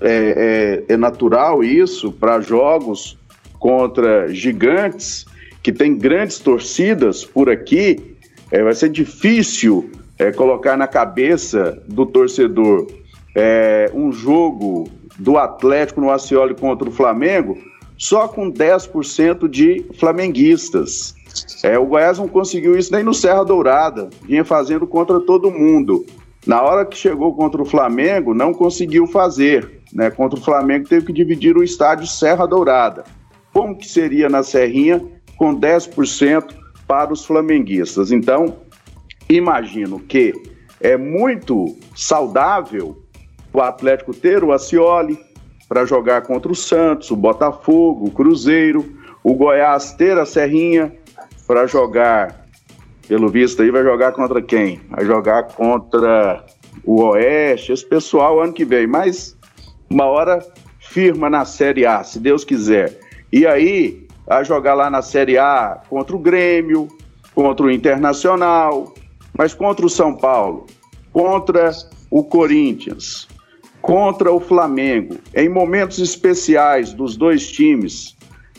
[0.02, 3.18] É, é, é natural isso para jogos
[3.58, 5.26] contra gigantes
[5.62, 8.18] que tem grandes torcidas por aqui.
[8.52, 9.90] É, vai ser difícil
[10.20, 12.88] é, colocar na cabeça do torcedor
[13.36, 17.58] é, um jogo do Atlético no Acioli contra o Flamengo,
[17.98, 21.16] só com 10% de flamenguistas.
[21.64, 26.06] É, o Goiás não conseguiu isso nem no Serra Dourada, vinha fazendo contra todo mundo.
[26.46, 29.82] Na hora que chegou contra o Flamengo, não conseguiu fazer.
[29.94, 30.12] Né?
[30.12, 33.04] Contra o Flamengo teve que dividir o estádio Serra Dourada.
[33.54, 35.02] Como que seria na Serrinha
[35.38, 36.54] com 10%
[36.88, 38.12] para os flamenguistas?
[38.12, 38.58] Então,
[39.30, 40.34] imagino que
[40.82, 43.02] é muito saudável
[43.54, 45.18] o Atlético ter o Acioli
[45.70, 50.92] para jogar contra o Santos, o Botafogo, o Cruzeiro, o Goiás ter a Serrinha
[51.54, 52.48] para jogar
[53.08, 54.82] pelo visto aí, vai jogar contra quem?
[54.90, 56.44] Vai jogar contra
[56.84, 58.88] o Oeste, esse pessoal ano que vem.
[58.88, 59.38] Mas
[59.88, 60.44] uma hora
[60.80, 63.00] firma na Série A, se Deus quiser.
[63.32, 66.88] E aí, a jogar lá na Série A contra o Grêmio,
[67.36, 68.92] contra o Internacional,
[69.38, 70.66] mas contra o São Paulo,
[71.12, 71.70] contra
[72.10, 73.28] o Corinthians,
[73.80, 78.18] contra o Flamengo, em momentos especiais dos dois times,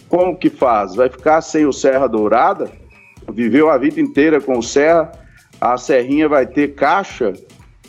[0.09, 0.95] como que faz?
[0.95, 2.84] Vai ficar sem o Serra Dourada?
[3.33, 5.13] Viveu a vida inteira com o Serra,
[5.61, 7.33] a Serrinha vai ter caixa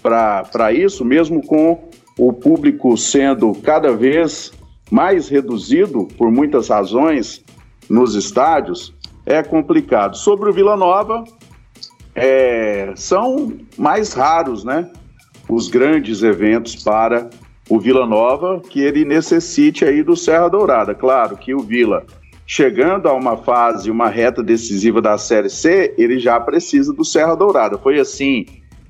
[0.02, 4.54] para isso, mesmo com o público sendo cada vez
[4.92, 7.44] mais reduzido por muitas razões
[7.90, 8.94] nos estádios,
[9.26, 10.16] é complicado.
[10.16, 11.24] Sobre o Vila Nova,
[12.14, 14.90] é, são mais raros, né?
[15.50, 17.30] Os grandes eventos para
[17.70, 20.94] o Vila Nova, que ele necessite aí do Serra Dourada.
[20.94, 22.06] Claro que o Vila,
[22.46, 27.36] chegando a uma fase, uma reta decisiva da Série C, ele já precisa do Serra
[27.36, 27.78] Dourada.
[27.78, 28.46] Foi assim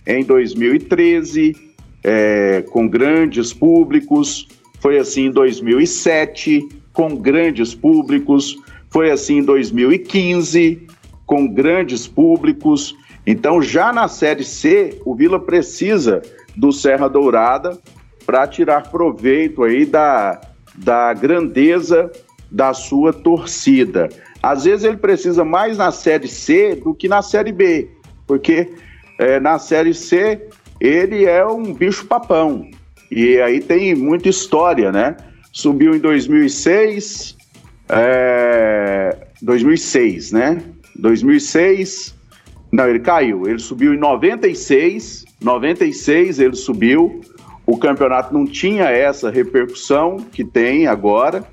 [0.06, 1.56] em 2013,
[2.04, 4.48] é, com grandes públicos,
[4.80, 8.58] foi assim em 2007, com grandes públicos,
[8.90, 10.88] foi assim em 2015,
[11.26, 12.96] com grandes públicos.
[13.26, 16.22] Então, já na Série C, o Vila precisa
[16.56, 17.80] do Serra Dourada
[18.26, 20.40] para tirar proveito aí da,
[20.76, 22.12] da grandeza
[22.56, 24.08] da sua torcida.
[24.42, 27.90] Às vezes ele precisa mais na Série C do que na Série B,
[28.26, 28.72] porque
[29.20, 30.48] é, na Série C
[30.80, 32.66] ele é um bicho papão.
[33.12, 35.18] E aí tem muita história, né?
[35.52, 37.36] Subiu em 2006,
[37.90, 40.64] é, 2006, né?
[40.96, 42.16] 2006,
[42.72, 43.50] não, ele caiu.
[43.50, 47.20] Ele subiu em 96, 96 ele subiu.
[47.66, 51.44] O campeonato não tinha essa repercussão que tem agora.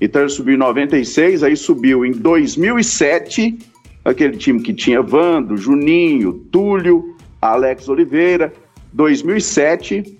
[0.00, 3.58] Ele subiu em 96, aí subiu em 2007,
[4.04, 8.52] aquele time que tinha Vando, Juninho, Túlio, Alex Oliveira.
[8.92, 10.16] 2007,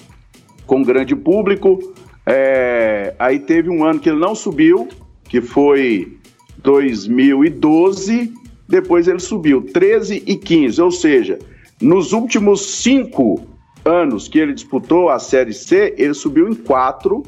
[0.67, 1.79] com grande público.
[2.27, 4.89] É, aí teve um ano que ele não subiu,
[5.29, 6.19] que foi
[6.59, 8.33] 2012.
[8.69, 11.39] Depois ele subiu 13 e 15, ou seja,
[11.81, 13.47] nos últimos cinco
[13.85, 17.23] anos que ele disputou a Série C, ele subiu em quatro,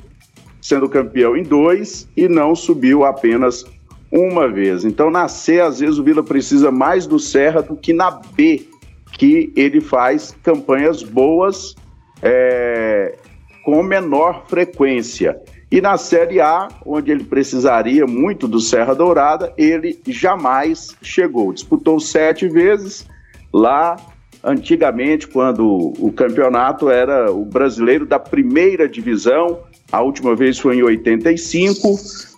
[0.68, 3.64] sendo campeão em dois e não subiu apenas
[4.12, 4.84] uma vez.
[4.84, 8.68] Então, na C, às vezes, o Vila precisa mais do Serra do que na B,
[9.12, 11.74] que ele faz campanhas boas
[12.22, 13.16] é,
[13.64, 15.40] com menor frequência.
[15.70, 21.50] E na Série A, onde ele precisaria muito do Serra Dourada, ele jamais chegou.
[21.50, 23.06] Disputou sete vezes
[23.52, 23.96] lá
[24.44, 29.60] antigamente, quando o campeonato era o brasileiro da primeira divisão,
[29.90, 31.96] a última vez foi em 85,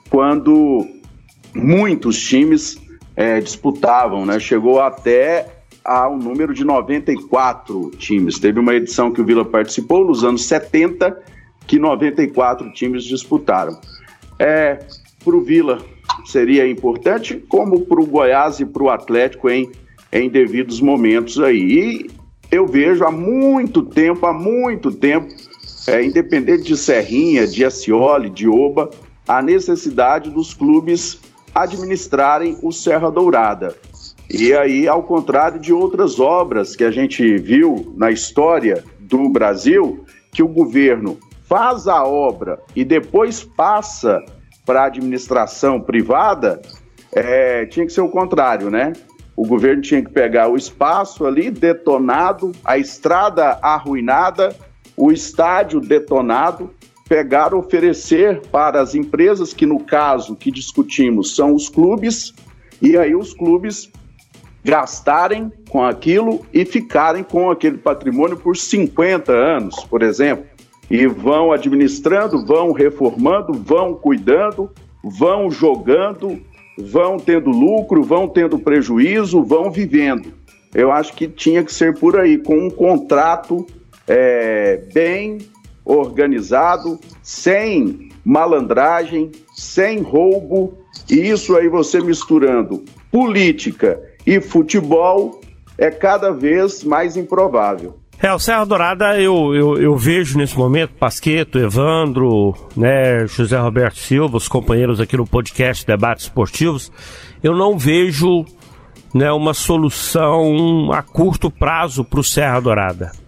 [0.09, 0.87] quando
[1.55, 2.81] muitos times
[3.17, 4.39] é, disputavam, né?
[4.39, 5.47] Chegou até
[5.85, 8.39] ao número de 94 times.
[8.39, 11.21] Teve uma edição que o Vila participou nos anos 70,
[11.67, 13.79] que 94 times disputaram.
[14.39, 14.79] É,
[15.25, 15.79] para o Vila
[16.25, 19.71] seria importante, como para o Goiás e para o Atlético em,
[20.13, 21.59] em devidos momentos aí.
[21.59, 22.11] E
[22.51, 25.29] eu vejo há muito tempo, há muito tempo,
[25.91, 28.91] é, independente de Serrinha, de Acioli, de Oba,
[29.27, 31.21] a necessidade dos clubes
[31.53, 33.75] administrarem o Serra Dourada.
[34.33, 40.05] E aí, ao contrário de outras obras que a gente viu na história do Brasil,
[40.31, 41.19] que o governo
[41.49, 44.25] faz a obra e depois passa
[44.65, 46.63] para a administração privada,
[47.13, 48.93] é, tinha que ser o contrário, né?
[49.35, 54.55] O governo tinha que pegar o espaço ali detonado, a estrada arruinada,
[54.97, 56.71] o estádio detonado,
[57.09, 62.33] pegar, oferecer para as empresas, que no caso que discutimos são os clubes,
[62.81, 63.91] e aí os clubes
[64.65, 70.45] gastarem com aquilo e ficarem com aquele patrimônio por 50 anos, por exemplo.
[70.91, 74.71] E vão administrando, vão reformando, vão cuidando,
[75.03, 76.41] vão jogando,
[76.79, 80.33] vão tendo lucro, vão tendo prejuízo, vão vivendo.
[80.75, 83.67] Eu acho que tinha que ser por aí, com um contrato
[84.11, 85.39] é, bem
[85.85, 90.75] organizado, sem malandragem, sem roubo,
[91.09, 95.41] e isso aí você misturando política e futebol
[95.79, 97.99] é cada vez mais improvável.
[98.21, 103.99] É, o Serra Dourada eu, eu, eu, vejo nesse momento, Pasqueto, Evandro, né, José Roberto
[103.99, 106.93] Silva, os companheiros aqui no podcast Debates Esportivos,
[107.43, 108.45] eu não vejo
[109.15, 113.20] né, uma solução a curto prazo para o Serra Dourada.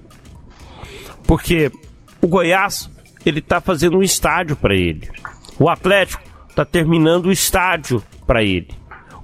[1.32, 1.72] Porque
[2.20, 2.90] o Goiás,
[3.24, 5.08] ele está fazendo um estádio para ele.
[5.58, 8.68] O Atlético está terminando o estádio para ele.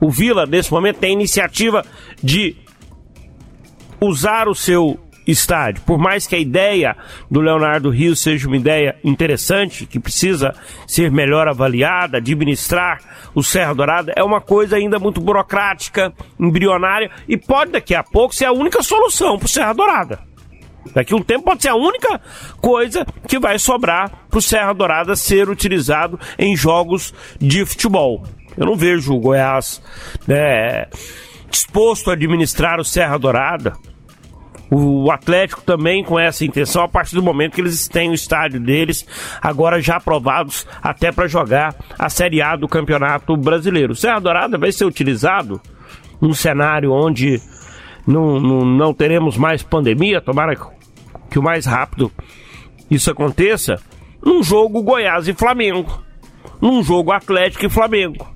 [0.00, 1.84] O Vila, nesse momento, tem a iniciativa
[2.22, 2.56] de
[4.00, 5.82] usar o seu estádio.
[5.82, 6.96] Por mais que a ideia
[7.30, 10.54] do Leonardo Rios seja uma ideia interessante, que precisa
[10.86, 17.36] ser melhor avaliada, administrar o Serra Dourada, é uma coisa ainda muito burocrática, embrionária e
[17.36, 20.28] pode daqui a pouco ser a única solução para o Serra Dourada.
[20.95, 22.20] Daqui um tempo pode ser a única
[22.61, 28.24] coisa que vai sobrar para o Serra Dourada ser utilizado em jogos de futebol.
[28.57, 29.80] Eu não vejo o Goiás
[30.26, 30.86] né,
[31.51, 33.72] disposto a administrar o Serra Dourada.
[34.70, 38.61] O Atlético também com essa intenção, a partir do momento que eles têm o estádio
[38.61, 39.07] deles,
[39.41, 43.95] agora já aprovados até para jogar a Série A do Campeonato Brasileiro.
[43.95, 45.59] O Serra Dourada vai ser utilizado
[46.20, 47.41] num cenário onde
[48.07, 50.55] não, não, não teremos mais pandemia, tomara
[51.31, 52.11] que o mais rápido
[52.91, 53.81] isso aconteça,
[54.24, 56.03] num jogo Goiás e Flamengo,
[56.61, 58.26] num jogo Atlético e Flamengo,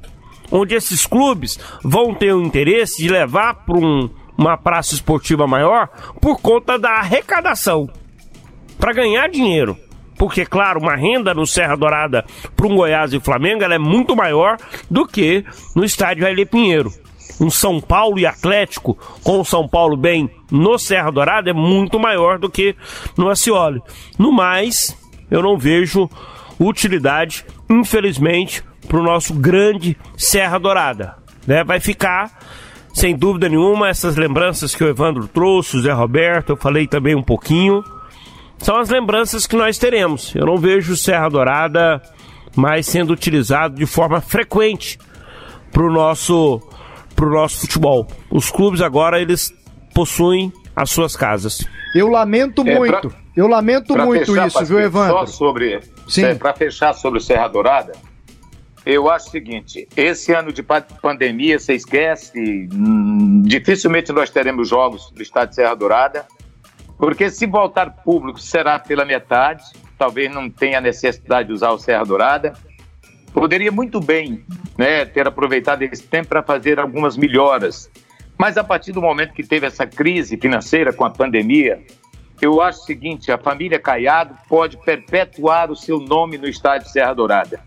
[0.50, 5.88] onde esses clubes vão ter o interesse de levar para um, uma praça esportiva maior
[6.20, 7.88] por conta da arrecadação,
[8.78, 9.76] para ganhar dinheiro.
[10.18, 12.24] Porque, claro, uma renda no Serra Dourada
[12.54, 14.56] para um Goiás e Flamengo é muito maior
[14.88, 16.92] do que no estádio Aile Pinheiro.
[17.40, 21.98] Um São Paulo e Atlético, com o São Paulo bem no Serra Dourada, é muito
[21.98, 22.76] maior do que
[23.16, 23.80] no Acioli.
[24.18, 24.94] No mais,
[25.30, 26.10] eu não vejo
[26.60, 31.16] utilidade, infelizmente, para o nosso grande Serra Dourada.
[31.46, 31.64] Né?
[31.64, 32.38] Vai ficar,
[32.92, 37.14] sem dúvida nenhuma, essas lembranças que o Evandro trouxe, o Zé Roberto, eu falei também
[37.14, 37.82] um pouquinho,
[38.58, 40.34] são as lembranças que nós teremos.
[40.34, 42.02] Eu não vejo Serra Dourada
[42.54, 44.98] mais sendo utilizado de forma frequente
[45.72, 46.60] para o nosso
[47.20, 48.06] nosso futebol.
[48.30, 49.54] Os clubes agora eles
[49.94, 51.66] possuem as suas casas.
[51.94, 53.08] Eu lamento é, muito.
[53.08, 55.18] Pra, eu lamento muito fechar, isso, viu, Evandro?
[55.18, 55.80] Só sobre
[56.18, 57.92] é, para fechar sobre o Serra Dourada,
[58.84, 65.10] eu acho o seguinte: esse ano de pandemia, você esquece, hum, dificilmente nós teremos jogos
[65.10, 66.26] do Estado de Serra Dourada,
[66.98, 69.62] porque se voltar público será pela metade,
[69.98, 72.54] talvez não tenha necessidade de usar o Serra Dourada
[73.32, 74.44] poderia muito bem
[74.76, 77.90] né, ter aproveitado esse tempo para fazer algumas melhoras.
[78.42, 81.80] Mas a partir do momento que teve essa crise financeira com a pandemia,
[82.40, 87.14] eu acho o seguinte: a família Caiado pode perpetuar o seu nome no estádio Serra
[87.14, 87.60] Dourada.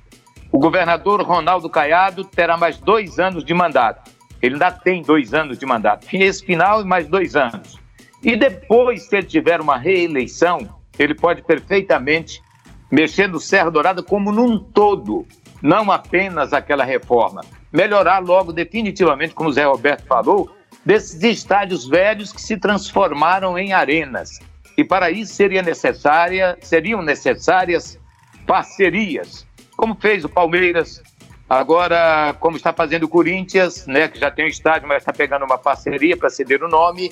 [0.52, 4.12] O governador Ronaldo Caiado terá mais dois anos de mandato.
[4.42, 6.06] Ele ainda tem dois anos de mandato.
[6.12, 7.80] Esse final e mais dois anos.
[8.22, 10.68] E depois, se ele tiver uma reeleição,
[11.00, 12.44] ele pode perfeitamente
[12.92, 15.26] mexer no Serra Dourada como num todo
[15.62, 20.50] não apenas aquela reforma, melhorar logo definitivamente, como o Zé Roberto falou,
[20.86, 24.40] desses estádios velhos que se transformaram em arenas.
[24.78, 27.98] E para isso seria necessária, seriam necessárias
[28.46, 31.02] parcerias, como fez o Palmeiras,
[31.50, 35.46] agora como está fazendo o Corinthians, né, que já tem um estádio, mas está pegando
[35.46, 37.12] uma parceria para ceder o nome,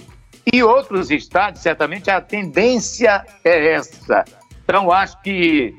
[0.52, 4.26] e outros estádios, certamente a tendência é essa.
[4.64, 5.74] Então acho que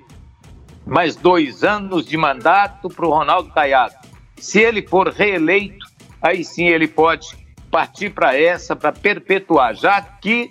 [0.86, 3.94] mais dois anos de mandato para o Ronaldo Caiado.
[4.36, 5.86] Se ele for reeleito,
[6.20, 7.43] aí sim ele pode
[7.74, 10.48] partir para essa, para perpetuar, já que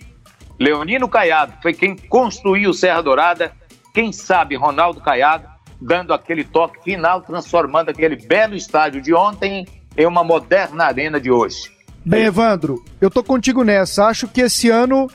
[0.60, 3.54] Leonino Caiado foi quem construiu o Serra Dourada,
[3.94, 5.48] quem sabe Ronaldo Caiado
[5.80, 9.66] dando aquele toque final, transformando aquele belo estádio de ontem
[9.96, 11.72] em uma moderna arena de hoje.
[12.04, 14.08] Bem, Evandro, eu tô contigo nessa.
[14.08, 15.10] Acho que esse ano,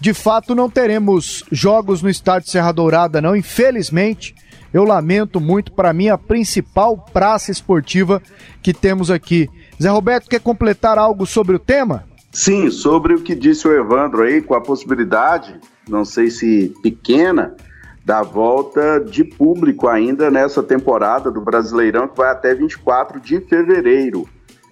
[0.00, 4.34] de fato, não teremos jogos no estádio Serra Dourada, não, infelizmente.
[4.72, 8.22] Eu lamento muito, para mim, a principal praça esportiva
[8.62, 9.46] que temos aqui.
[9.82, 12.04] Zé Roberto, quer completar algo sobre o tema?
[12.30, 15.58] Sim, sobre o que disse o Evandro aí, com a possibilidade,
[15.88, 17.56] não sei se pequena,
[18.04, 24.28] da volta de público ainda nessa temporada do Brasileirão, que vai até 24 de fevereiro.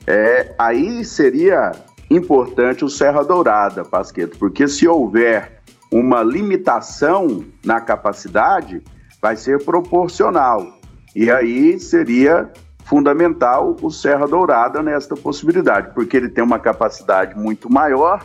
[0.07, 1.73] É, aí seria
[2.11, 5.61] importante o Serra Dourada, Pasqueto, porque se houver
[5.91, 8.83] uma limitação na capacidade,
[9.23, 10.67] vai ser proporcional.
[11.15, 12.51] E aí seria
[12.89, 18.25] fundamental o Serra Dourada nesta possibilidade, porque ele tem uma capacidade muito maior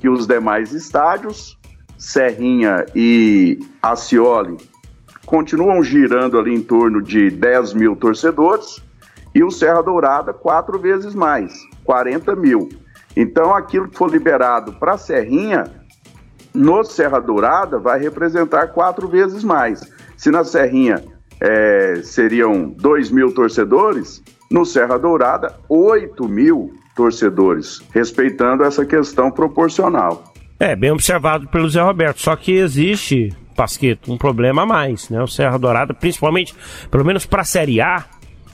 [0.00, 1.56] que os demais estádios.
[1.96, 4.56] Serrinha e Acioli
[5.26, 8.82] continuam girando ali em torno de 10 mil torcedores
[9.34, 11.52] e o Serra Dourada quatro vezes mais,
[11.84, 12.68] 40 mil.
[13.14, 15.64] Então aquilo que for liberado para Serrinha,
[16.54, 19.80] no Serra Dourada vai representar quatro vezes mais.
[20.16, 21.04] Se na Serrinha
[21.40, 30.34] é, seriam 2 mil torcedores, no Serra Dourada, 8 mil torcedores, respeitando essa questão proporcional.
[30.58, 35.22] É, bem observado pelo Zé Roberto, só que existe, Pasqueto, um problema a mais, né?
[35.22, 36.54] O Serra Dourada, principalmente,
[36.90, 38.04] pelo menos para a Série A,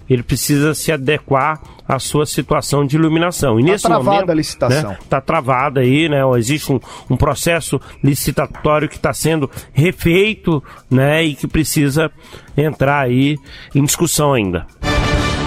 [0.09, 3.59] ele precisa se adequar à sua situação de iluminação.
[3.61, 4.91] E Tá nesse travada momento, a licitação.
[4.91, 6.20] né, tá travada aí, né?
[6.39, 6.81] Existe um,
[7.11, 11.24] um processo licitatório que está sendo refeito, né?
[11.24, 12.11] E que precisa
[12.57, 13.37] entrar aí
[13.74, 14.66] em discussão ainda.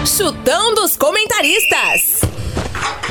[0.05, 2.21] Chutão dos comentaristas.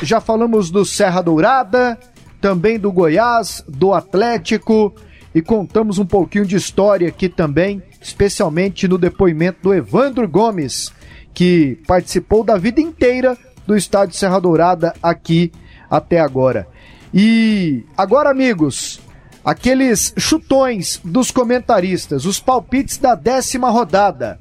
[0.02, 1.98] Já falamos do Serra Dourada,
[2.40, 4.94] também do Goiás, do Atlético
[5.34, 10.92] e contamos um pouquinho de história aqui também, especialmente no depoimento do Evandro Gomes,
[11.38, 15.52] que participou da vida inteira do estádio Serra Dourada aqui
[15.88, 16.66] até agora.
[17.14, 19.00] E agora, amigos,
[19.44, 24.40] aqueles chutões dos comentaristas, os palpites da décima rodada.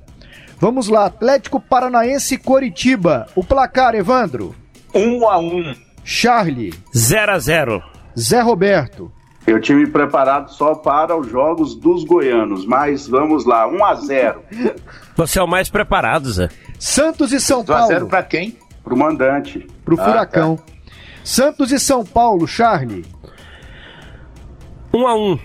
[0.59, 3.27] Vamos lá, Atlético Paranaense e Coritiba.
[3.35, 4.55] O placar, Evandro.
[4.91, 7.83] 1 a 1 Charlie, 0 a 0
[8.17, 9.11] Zé Roberto,
[9.45, 14.41] Eu tive preparado só para os jogos dos goianos, mas vamos lá, 1 a 0
[15.15, 16.49] Você é o mais preparado, Zé.
[16.79, 18.57] Santos e São 1 a 0 Paulo pra quem?
[18.83, 19.67] pro mandante.
[19.83, 20.59] pro Ah, Furacão.
[21.23, 23.05] Santos e São Paulo, Charlie,
[24.93, 25.39] 1 a 1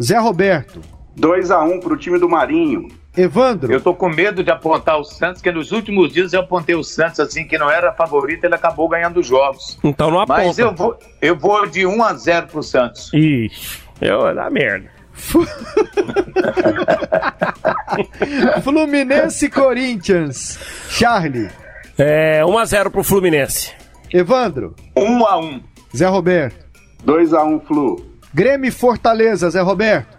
[0.00, 0.80] Zé Roberto,
[1.16, 2.88] 2 a 1 pro time do Marinho.
[3.14, 6.74] Evandro, Eu tô com medo de apontar o Santos, que nos últimos dias eu apontei
[6.74, 9.78] o Santos assim, que não era favorito, ele acabou ganhando os jogos.
[9.84, 10.42] Então não aponta.
[10.46, 13.12] Mas eu vou, eu vou de 1 a 0 pro Santos.
[13.12, 14.88] Ixi, eu dá merda.
[18.62, 20.58] Fluminense e Corinthians,
[20.88, 21.50] Charlie,
[21.98, 23.72] É 1 a 0 pro Fluminense.
[24.12, 25.62] Evandro, 1 a 1
[25.96, 26.56] Zé Roberto,
[27.04, 28.06] 2 a 1 Flu.
[28.32, 30.16] Grêmio e Fortaleza, Zé Roberto,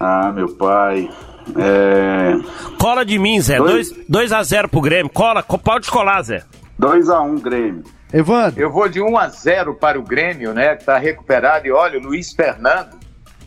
[0.00, 1.08] Ah, meu pai.
[1.56, 2.32] É...
[2.78, 3.56] Cola de mim, Zé.
[3.58, 3.90] Dois.
[4.08, 5.10] 2 a 0 pro Grêmio.
[5.10, 6.42] Cola, co- pode colar, Zé.
[6.78, 7.82] 2 a 1 Grêmio.
[8.12, 10.76] Evandro, Eu vou de 1 a 0 para o Grêmio, né?
[10.76, 11.66] Que tá recuperado.
[11.66, 12.96] E olha, o Luiz Fernando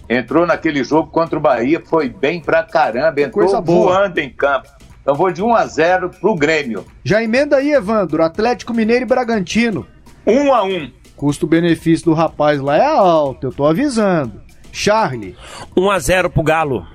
[0.10, 3.94] entrou naquele jogo contra o Bahia, foi bem pra caramba, entrou Coisa boa.
[3.94, 4.68] voando em campo.
[5.02, 6.86] Então vou de 1 a 0 pro Grêmio.
[7.03, 9.86] já emenda aí, Evandro, Atlético Mineiro e Bragantino.
[10.26, 14.41] 1 a 1 Custo-benefício do rapaz lá é alto, eu tô avisando.
[14.72, 15.36] Charlie,
[15.77, 16.86] 1 a 0 pro Galo.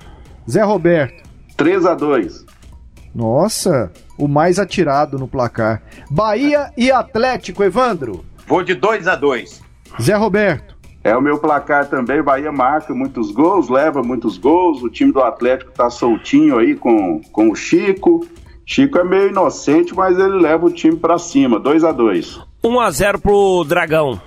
[0.49, 1.23] Zé Roberto,
[1.55, 2.45] 3 a 2
[3.13, 5.83] nossa, o mais atirado no placar.
[6.09, 9.61] Bahia e Atlético, Evandro, Vou de 2 a 2
[10.01, 10.70] Zé Roberto,
[11.03, 12.19] É o meu placar também.
[12.19, 14.83] O Bahia marca muitos gols, leva muitos gols.
[14.83, 18.25] O time do Atlético tá soltinho aí com, com o Chico.
[18.65, 21.59] Chico é meio inocente, mas ele leva o time pra cima.
[21.59, 24.21] 2 a 2 1 a 0 pro Dragão.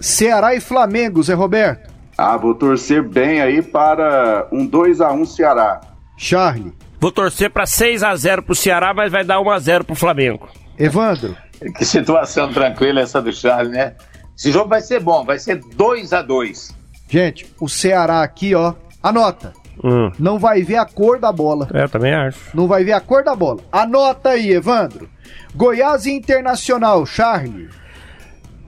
[0.00, 5.24] Ceará e Flamengo, Zé Roberto, Ah, vou torcer bem aí para um 2 a 1
[5.26, 5.80] Ceará.
[6.16, 9.84] Charlie, Vou torcer pra 6 a 0 pro Ceará, mas vai dar 1 a 0
[9.84, 10.48] pro Flamengo.
[10.78, 11.36] Evandro,
[11.76, 13.94] Que situação tranquila essa do Charles, né?
[14.38, 16.76] Esse jogo vai ser bom, vai ser 2 a 2
[17.10, 19.52] gente, o Ceará aqui, ó, anota,
[19.82, 20.10] Hum.
[20.18, 21.68] não vai ver a cor da bola.
[21.72, 22.38] É, eu também acho.
[22.56, 23.60] Não vai ver a cor da bola.
[23.70, 25.08] Anota aí, Evandro.
[25.54, 27.68] Goiás e Internacional, Charlie.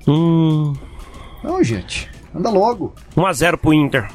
[0.06, 0.72] Hum.
[1.42, 2.94] Não, gente, anda logo.
[3.16, 4.08] 1 a 0 pro Inter.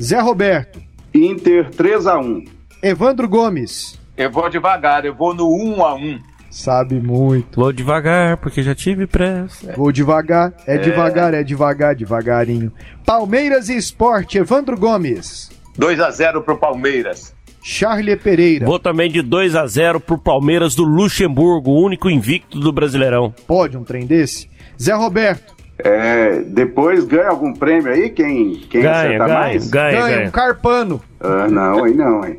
[0.00, 0.80] Zé Roberto,
[1.14, 2.44] Inter 3 a 1
[2.82, 3.98] Evandro Gomes.
[4.16, 6.18] Eu vou devagar, eu vou no 1 a 1
[6.52, 7.58] Sabe muito.
[7.58, 9.72] Vou devagar, porque já tive pressa.
[9.74, 12.70] Vou devagar, é devagar, é devagar, devagarinho.
[13.06, 15.50] Palmeiras e Esporte, Evandro Gomes.
[15.78, 17.34] 2 a 0 pro Palmeiras.
[17.62, 18.66] Charlie Pereira.
[18.66, 23.32] Vou também de 2 a 0 pro Palmeiras do Luxemburgo, o único invicto do Brasileirão.
[23.46, 24.50] Pode um trem desse?
[24.80, 25.54] Zé Roberto.
[25.78, 28.10] É, depois ganha algum prêmio aí?
[28.10, 29.70] Quem, quem Ganha, acertar ganha, mais?
[29.70, 30.30] ganha, Ganha um ganha.
[30.30, 31.00] Carpano.
[31.18, 32.38] Ah, não, aí não, hein?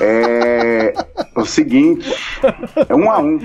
[0.00, 0.51] É
[1.42, 2.08] o seguinte,
[2.88, 3.38] é um a um.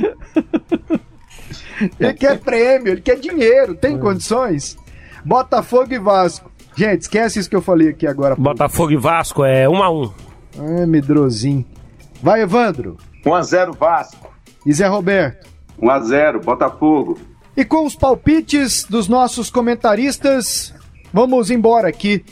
[2.00, 4.78] Ele quer prêmio, ele quer dinheiro, tem condições?
[5.24, 6.52] Botafogo e Vasco.
[6.76, 8.36] Gente, esquece isso que eu falei aqui agora.
[8.36, 10.14] Botafogo e Vasco é 1 a 1
[10.60, 11.66] Ah, medrosinho.
[12.22, 12.98] Vai, Evandro.
[13.26, 14.32] 1 a 0 Vasco.
[14.66, 15.48] E Zé Roberto.
[15.82, 17.20] 1 a 0 Botafogo.
[17.56, 20.74] E com os palpites dos nossos comentaristas,
[21.12, 22.24] vamos embora aqui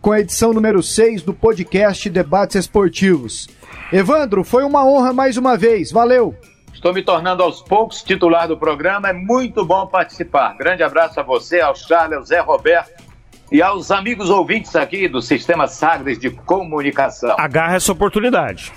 [0.00, 3.48] com a edição número 6 do podcast Debates Esportivos.
[3.92, 5.92] Evandro, foi uma honra mais uma vez.
[5.92, 6.34] Valeu!
[6.72, 9.08] Estou me tornando aos poucos titular do programa.
[9.08, 10.54] É muito bom participar.
[10.58, 13.02] Grande abraço a você, ao Charles, ao Zé Roberto
[13.50, 17.36] e aos amigos ouvintes aqui do Sistema Sagres de Comunicação.
[17.38, 18.72] Agarra essa oportunidade.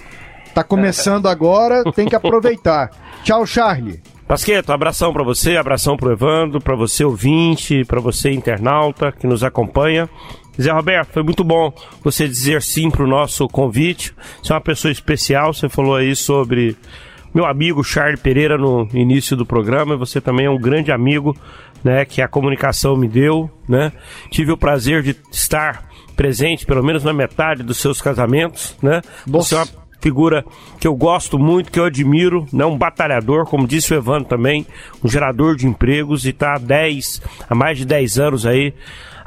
[0.53, 2.91] Tá começando agora, tem que aproveitar.
[3.23, 4.01] Tchau, Charlie.
[4.27, 9.43] Pasqueto, abração pra você, abração pro Evandro, pra você ouvinte, pra você internauta que nos
[9.43, 10.09] acompanha.
[10.59, 11.71] Zé Roberto, foi muito bom
[12.03, 14.13] você dizer sim pro nosso convite.
[14.41, 16.75] Você é uma pessoa especial, você falou aí sobre
[17.33, 21.37] meu amigo Charles Pereira no início do programa, e você também é um grande amigo,
[21.83, 23.91] né, que a comunicação me deu, né?
[24.31, 29.01] Tive o prazer de estar presente pelo menos na metade dos seus casamentos, né?
[29.27, 29.67] Você é uma
[30.01, 30.43] figura
[30.79, 32.65] que eu gosto muito, que eu admiro, né?
[32.65, 34.65] um batalhador, como disse o Evandro também,
[35.03, 38.73] um gerador de empregos e está há 10, há mais de 10 anos aí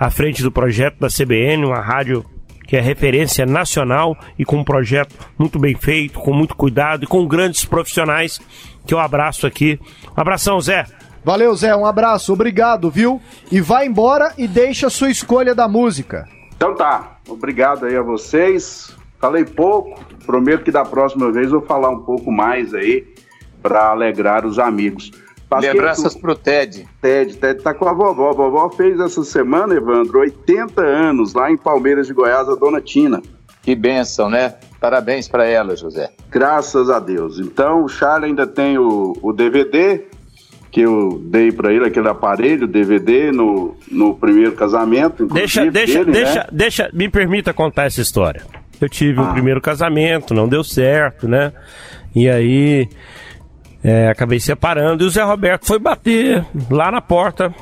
[0.00, 2.24] à frente do projeto da CBN, uma rádio
[2.66, 7.06] que é referência nacional e com um projeto muito bem feito, com muito cuidado e
[7.06, 8.40] com grandes profissionais
[8.86, 9.78] que eu abraço aqui.
[10.16, 10.86] Um abração, Zé.
[11.22, 13.20] Valeu, Zé, um abraço, obrigado, viu?
[13.52, 16.26] E vai embora e deixa a sua escolha da música.
[16.56, 18.96] Então tá, obrigado aí a vocês.
[19.18, 23.04] Falei pouco, prometo que da próxima vez eu vou falar um pouco mais aí
[23.62, 25.10] para alegrar os amigos.
[25.50, 26.86] Pasqueto, Lembranças pro Ted.
[27.02, 28.30] Ted, Ted tá com a vovó.
[28.30, 32.80] A vovó fez essa semana, Evandro, 80 anos lá em Palmeiras de Goiás, a dona
[32.80, 33.20] Tina.
[33.60, 34.54] Que bênção, né?
[34.80, 36.10] Parabéns para ela, José.
[36.30, 37.40] Graças a Deus.
[37.40, 40.04] Então, o Charles ainda tem o, o DVD
[40.70, 45.26] que eu dei para ele, aquele aparelho DVD no, no primeiro casamento.
[45.26, 46.46] Deixa, deixa, dele, deixa, né?
[46.52, 48.42] deixa, me permita contar essa história.
[48.80, 49.24] Eu tive ah.
[49.24, 51.52] um primeiro casamento, não deu certo, né?
[52.14, 52.88] E aí
[53.82, 57.54] é, acabei separando e o Zé Roberto foi bater lá na porta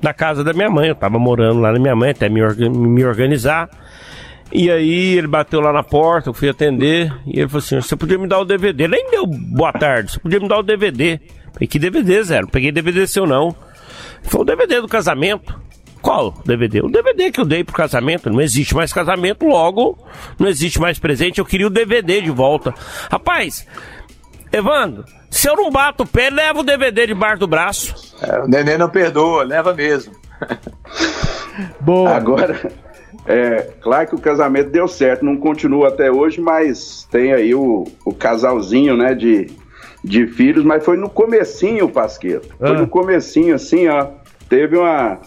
[0.00, 0.88] da casa da minha mãe.
[0.88, 3.68] Eu tava morando lá na minha mãe até me, me organizar.
[4.52, 7.96] E aí ele bateu lá na porta, eu fui atender e ele falou assim: Você
[7.96, 8.86] podia me dar o DVD?
[8.86, 11.20] Nem deu boa tarde, você podia me dar o DVD.
[11.52, 12.40] Falei, que DVD, Zé?
[12.40, 13.56] Não peguei DVD seu não.
[14.22, 15.58] Foi o DVD do casamento.
[16.02, 16.82] Qual DVD?
[16.82, 18.30] O DVD que eu dei pro casamento.
[18.30, 19.98] Não existe mais casamento, logo
[20.38, 21.38] não existe mais presente.
[21.38, 22.74] Eu queria o DVD de volta.
[23.10, 23.66] Rapaz,
[24.52, 28.14] Evandro, se eu não bato o pé, leva o DVD debaixo do braço.
[28.22, 30.14] É, o neném não perdoa, leva mesmo.
[31.80, 32.14] Boa.
[32.14, 32.70] Agora,
[33.26, 37.84] é, claro que o casamento deu certo, não continua até hoje, mas tem aí o,
[38.04, 39.50] o casalzinho, né, de,
[40.02, 42.54] de filhos, mas foi no comecinho, Pasqueto.
[42.58, 42.74] Foi ah.
[42.74, 44.08] no comecinho, assim, ó.
[44.48, 45.18] Teve uma,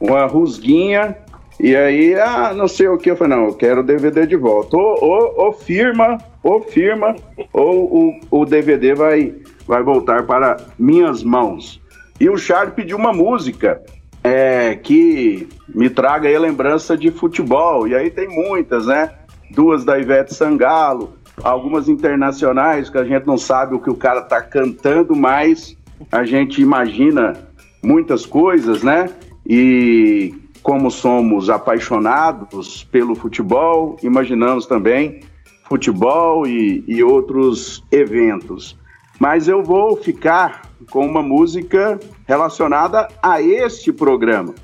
[0.00, 1.16] uma rusguinha
[1.60, 3.10] e aí, ah, não sei o que.
[3.10, 4.76] Eu falei, não, eu quero o DVD de volta.
[4.76, 6.18] Ou, ou, ou firma,
[6.48, 7.14] ou firma,
[7.52, 9.34] ou o, o DVD vai,
[9.66, 11.78] vai voltar para minhas mãos.
[12.18, 13.82] E o Charlie pediu uma música
[14.24, 17.86] é, que me traga aí lembrança de futebol.
[17.86, 19.10] E aí tem muitas, né?
[19.50, 21.12] Duas da Ivete Sangalo,
[21.42, 25.76] algumas internacionais que a gente não sabe o que o cara tá cantando, mas
[26.10, 27.34] a gente imagina
[27.82, 29.10] muitas coisas, né?
[29.46, 35.20] E como somos apaixonados pelo futebol, imaginamos também
[35.68, 38.76] futebol e, e outros eventos.
[39.18, 44.54] Mas eu vou ficar com uma música relacionada a este programa,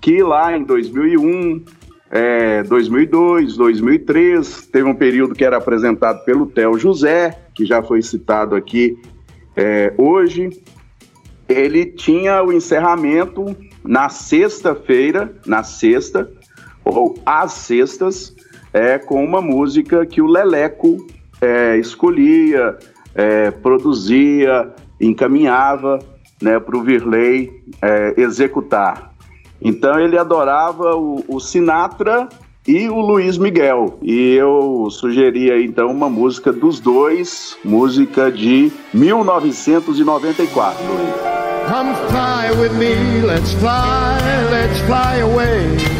[0.00, 1.64] que lá em 2001,
[2.10, 8.00] é, 2002, 2003, teve um período que era apresentado pelo Theo José, que já foi
[8.00, 8.96] citado aqui
[9.56, 10.50] é, hoje.
[11.48, 16.30] Ele tinha o encerramento na sexta-feira, na sexta,
[16.84, 18.35] ou às sextas,
[18.76, 21.06] é, com uma música que o Leleco
[21.40, 22.76] é, escolhia,
[23.14, 24.70] é, produzia,
[25.00, 25.98] encaminhava
[26.42, 27.50] né, para o Virley
[27.80, 29.14] é, executar.
[29.62, 32.28] Então ele adorava o, o, Sinatra
[32.68, 33.98] e o Luiz Miguel.
[34.02, 40.84] E eu sugeria então uma música dos dois, música de 1994.
[41.66, 44.18] Come fly with me, let's fly,
[44.50, 45.95] let's fly away.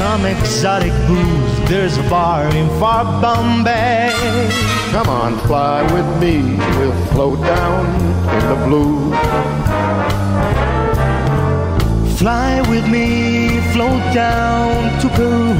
[0.00, 4.10] Some exotic booze, there's a bar in far Bombay.
[4.92, 7.84] Come on, fly with me, we'll float down
[8.36, 9.10] in the blue.
[12.16, 14.72] Fly with me, float down
[15.02, 15.52] to Peru.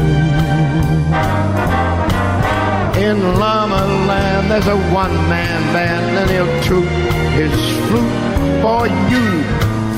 [3.08, 6.88] In Llama Land, there's a one-man band, and he'll toot
[7.40, 7.52] his
[7.88, 8.18] flute
[8.62, 9.26] for you.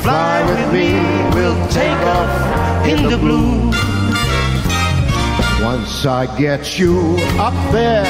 [0.02, 0.89] Fly with me,
[1.32, 3.91] we'll take off in the blue.
[5.62, 8.05] Once I get you up there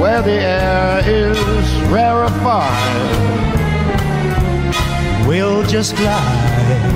[0.00, 3.18] where the air is rarefied,
[5.28, 6.90] we'll just glide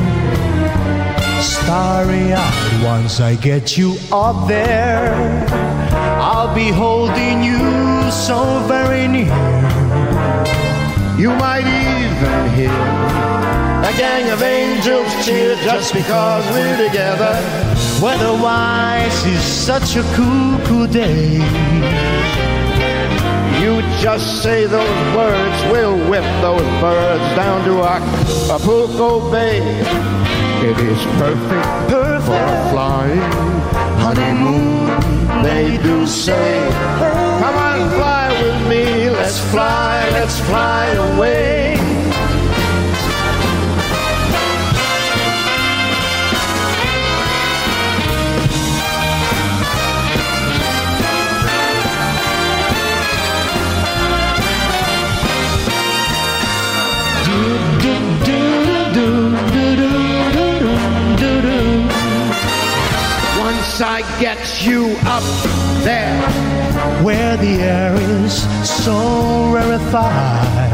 [1.43, 2.85] starry eyed.
[2.85, 5.15] Once I get you up there,
[6.19, 9.27] I'll be holding you so very near.
[11.19, 13.34] You might even hear
[13.85, 17.35] a gang of angels cheer just because we're together.
[18.01, 21.35] Weatherwise is such a cool, cool day.
[23.61, 29.59] You just say those words, we'll whip those birds down to Acapulco Bay.
[30.69, 33.21] It is perfect, perfect for flying
[34.01, 35.43] honeymoon.
[35.43, 36.71] They do say,
[37.41, 39.11] Come on, fly with me.
[39.11, 41.84] Let's fly, let's fly away.
[64.15, 65.25] Once I get you up
[65.83, 68.33] there, where the air is
[68.65, 70.71] so rarefied,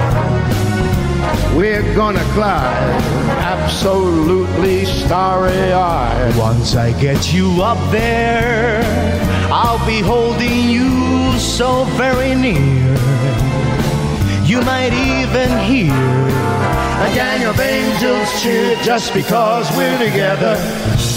[1.56, 3.02] we're gonna glide
[3.38, 6.36] absolutely starry eyed.
[6.36, 8.82] Once I get you up there,
[9.50, 13.09] I'll be holding you so very near.
[14.60, 20.54] You might even hear a gang of angels cheer just because we're together.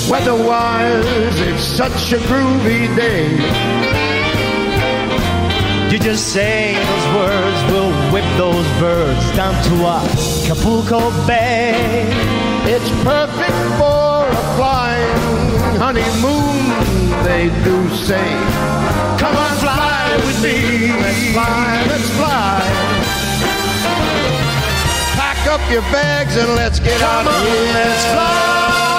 [0.10, 3.32] Weatherwise, it's such a groovy day.
[5.92, 12.08] You just say those words, we'll whip those birds down to Acapulco Bay.
[12.64, 18.24] It's perfect for a flying honeymoon, they do say.
[19.20, 20.94] Come on, fly with me.
[20.94, 22.93] Let's fly, let's fly.
[25.54, 27.74] Up your bags and let's get Come out of here.
[27.76, 28.93] Let's fly.